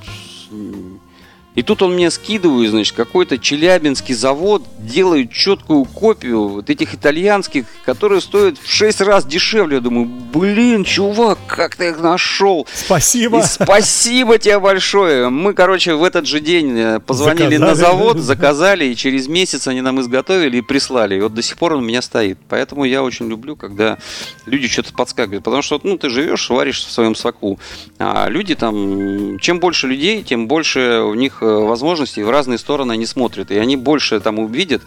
и 1.55 1.63
тут 1.63 1.81
он 1.81 1.93
мне 1.93 2.11
скидывает, 2.11 2.69
значит, 2.69 2.95
какой-то 2.95 3.37
челябинский 3.37 4.13
завод 4.13 4.63
делает 4.77 5.31
четкую 5.31 5.85
копию 5.85 6.49
вот 6.49 6.69
этих 6.69 6.93
итальянских, 6.93 7.65
которые 7.85 8.19
стоят 8.21 8.57
в 8.57 8.69
6 8.69 9.01
раз 9.01 9.25
дешевле. 9.25 9.75
Я 9.75 9.81
думаю, 9.81 10.05
блин, 10.05 10.83
чувак, 10.83 11.39
как 11.47 11.75
ты 11.75 11.89
их 11.89 12.01
нашел? 12.01 12.67
Спасибо. 12.73 13.39
И 13.39 13.43
спасибо 13.43 14.37
тебе 14.37 14.59
большое. 14.59 15.29
Мы, 15.29 15.53
короче, 15.53 15.95
в 15.95 16.03
этот 16.03 16.27
же 16.27 16.41
день 16.41 16.77
э, 16.77 16.99
позвонили 16.99 17.55
Заказали. 17.55 17.69
на 17.69 17.75
завод, 17.75 18.17
заказали, 18.17 18.85
и 18.85 18.95
через 18.95 19.27
месяц 19.27 19.67
они 19.67 19.81
нам 19.81 20.01
изготовили 20.01 20.57
и 20.57 20.61
прислали. 20.61 21.15
И 21.15 21.21
вот 21.21 21.33
до 21.33 21.41
сих 21.41 21.57
пор 21.57 21.73
он 21.73 21.79
у 21.79 21.87
меня 21.87 22.01
стоит. 22.01 22.37
Поэтому 22.49 22.83
я 22.83 23.01
очень 23.01 23.29
люблю, 23.29 23.55
когда 23.55 23.97
люди 24.45 24.67
что-то 24.67 24.93
подскакивают. 24.93 25.43
Потому 25.43 25.61
что, 25.61 25.79
ну, 25.83 25.97
ты 25.97 26.09
живешь, 26.09 26.49
варишь 26.49 26.83
в 26.83 26.91
своем 26.91 27.15
соку. 27.15 27.59
А 27.97 28.27
люди 28.27 28.55
там, 28.55 29.39
чем 29.39 29.59
больше 29.59 29.87
людей, 29.87 30.21
тем 30.21 30.47
больше 30.47 31.01
у 31.01 31.13
них 31.13 31.41
возможностей, 31.45 32.23
в 32.23 32.29
разные 32.29 32.57
стороны 32.57 32.93
они 32.93 33.05
смотрят. 33.05 33.51
И 33.51 33.57
они 33.57 33.77
больше 33.77 34.19
там 34.19 34.39
увидят, 34.39 34.81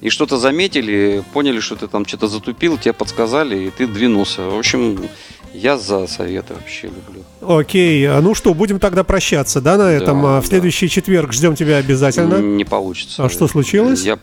и 0.00 0.10
что-то 0.10 0.38
заметили, 0.38 1.22
поняли, 1.32 1.60
что 1.60 1.76
ты 1.76 1.86
там 1.88 2.06
что-то 2.06 2.28
затупил, 2.28 2.78
тебе 2.78 2.92
подсказали, 2.92 3.66
и 3.66 3.70
ты 3.70 3.86
двинулся. 3.86 4.42
В 4.42 4.58
общем, 4.58 4.98
я 5.52 5.78
за 5.78 6.06
советы 6.06 6.54
вообще 6.54 6.88
люблю. 6.88 7.24
Окей, 7.40 8.08
а 8.08 8.20
ну 8.20 8.34
что, 8.34 8.54
будем 8.54 8.80
тогда 8.80 9.04
прощаться, 9.04 9.60
да, 9.60 9.76
на 9.76 9.90
этом? 9.90 10.22
Да, 10.22 10.38
А 10.38 10.40
в 10.40 10.46
следующий 10.46 10.88
четверг 10.88 11.32
ждем 11.32 11.54
тебя 11.54 11.76
обязательно. 11.76 12.36
Не 12.38 12.64
получится. 12.64 13.24
А 13.24 13.28
что 13.28 13.46
случилось? 13.46 14.02
Я 14.02 14.18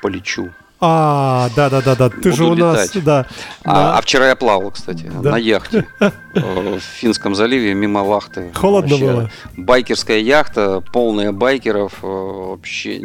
полечу. 0.00 0.50
А, 0.84 1.48
да, 1.54 1.70
да, 1.70 1.80
да, 1.80 1.94
да. 1.94 2.08
Ты 2.10 2.16
Буду 2.16 2.32
же 2.32 2.44
у 2.44 2.54
нас, 2.56 2.90
да. 2.90 3.26
А, 3.62 3.72
да. 3.72 3.98
а 3.98 4.00
вчера 4.02 4.26
я 4.26 4.34
плавал, 4.34 4.72
кстати, 4.72 5.08
Да. 5.22 5.30
на 5.30 5.36
яхте 5.36 5.86
э, 6.00 6.10
в 6.34 6.80
Финском 6.80 7.36
заливе 7.36 7.72
мимо 7.72 8.00
Лахты. 8.00 8.50
Холодно 8.52 8.96
Вообще, 8.96 9.06
было? 9.06 9.30
Байкерская 9.56 10.18
яхта, 10.18 10.82
полная 10.92 11.30
байкеров. 11.30 11.92
э, 12.02 12.06
Вообще 12.06 13.00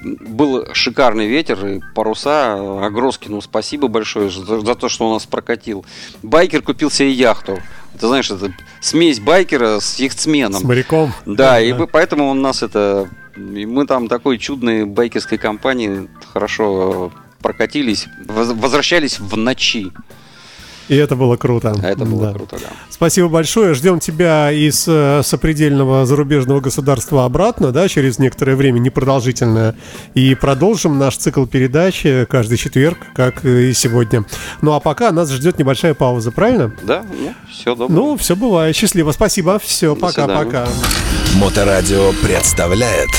был 0.00 0.66
шикарный 0.74 1.26
ветер 1.26 1.66
и 1.66 1.80
паруса. 1.92 2.86
Агроскину 2.86 3.40
спасибо 3.40 3.88
большое 3.88 4.30
за, 4.30 4.76
то, 4.76 4.88
что 4.88 5.06
он 5.08 5.14
нас 5.14 5.26
прокатил. 5.26 5.84
Байкер 6.22 6.62
купил 6.62 6.88
себе 6.88 7.10
яхту. 7.10 7.58
Ты 7.98 8.06
знаешь, 8.06 8.30
это 8.30 8.52
смесь 8.80 9.18
байкера 9.18 9.80
с 9.80 9.96
яхтсменом. 9.98 10.60
С 10.60 10.64
моряком. 10.64 11.12
Да, 11.26 11.60
и 11.60 11.72
поэтому 11.86 12.28
он 12.28 12.42
нас 12.42 12.62
это... 12.62 13.08
и 13.38 13.66
мы 13.66 13.86
там 13.86 14.08
такой 14.08 14.38
чудной 14.38 14.84
байкерской 14.84 15.38
компании 15.38 16.08
хорошо 16.32 17.12
прокатились, 17.40 18.06
воз- 18.26 18.52
возвращались 18.52 19.18
в 19.20 19.36
ночи. 19.36 19.92
И 20.88 20.96
это 20.96 21.16
было 21.16 21.36
круто. 21.36 21.74
А 21.82 21.86
это 21.86 22.04
было 22.04 22.26
Да. 22.28 22.32
круто, 22.34 22.56
да. 22.58 22.66
Спасибо 22.90 23.28
большое. 23.28 23.74
Ждем 23.74 24.00
тебя 24.00 24.50
из 24.50 24.84
э, 24.88 25.20
сопредельного 25.22 26.06
зарубежного 26.06 26.60
государства 26.60 27.24
обратно, 27.24 27.72
да, 27.72 27.88
через 27.88 28.18
некоторое 28.18 28.56
время, 28.56 28.78
непродолжительное. 28.78 29.74
И 30.14 30.34
продолжим 30.34 30.98
наш 30.98 31.16
цикл 31.16 31.44
передач 31.46 32.04
каждый 32.28 32.56
четверг, 32.58 32.98
как 33.14 33.44
и 33.44 33.72
сегодня. 33.72 34.24
Ну 34.62 34.72
а 34.72 34.80
пока 34.80 35.12
нас 35.12 35.30
ждет 35.30 35.58
небольшая 35.58 35.94
пауза, 35.94 36.32
правильно? 36.32 36.72
Да, 36.82 37.04
ну, 37.08 37.34
все 37.50 37.74
добро. 37.74 37.88
Ну, 37.94 38.16
все 38.16 38.34
бывает. 38.36 38.74
Счастливо. 38.74 39.12
Спасибо. 39.12 39.58
Все, 39.58 39.94
пока-пока. 39.94 40.66
Моторадио 41.36 42.12
представляет 42.24 43.10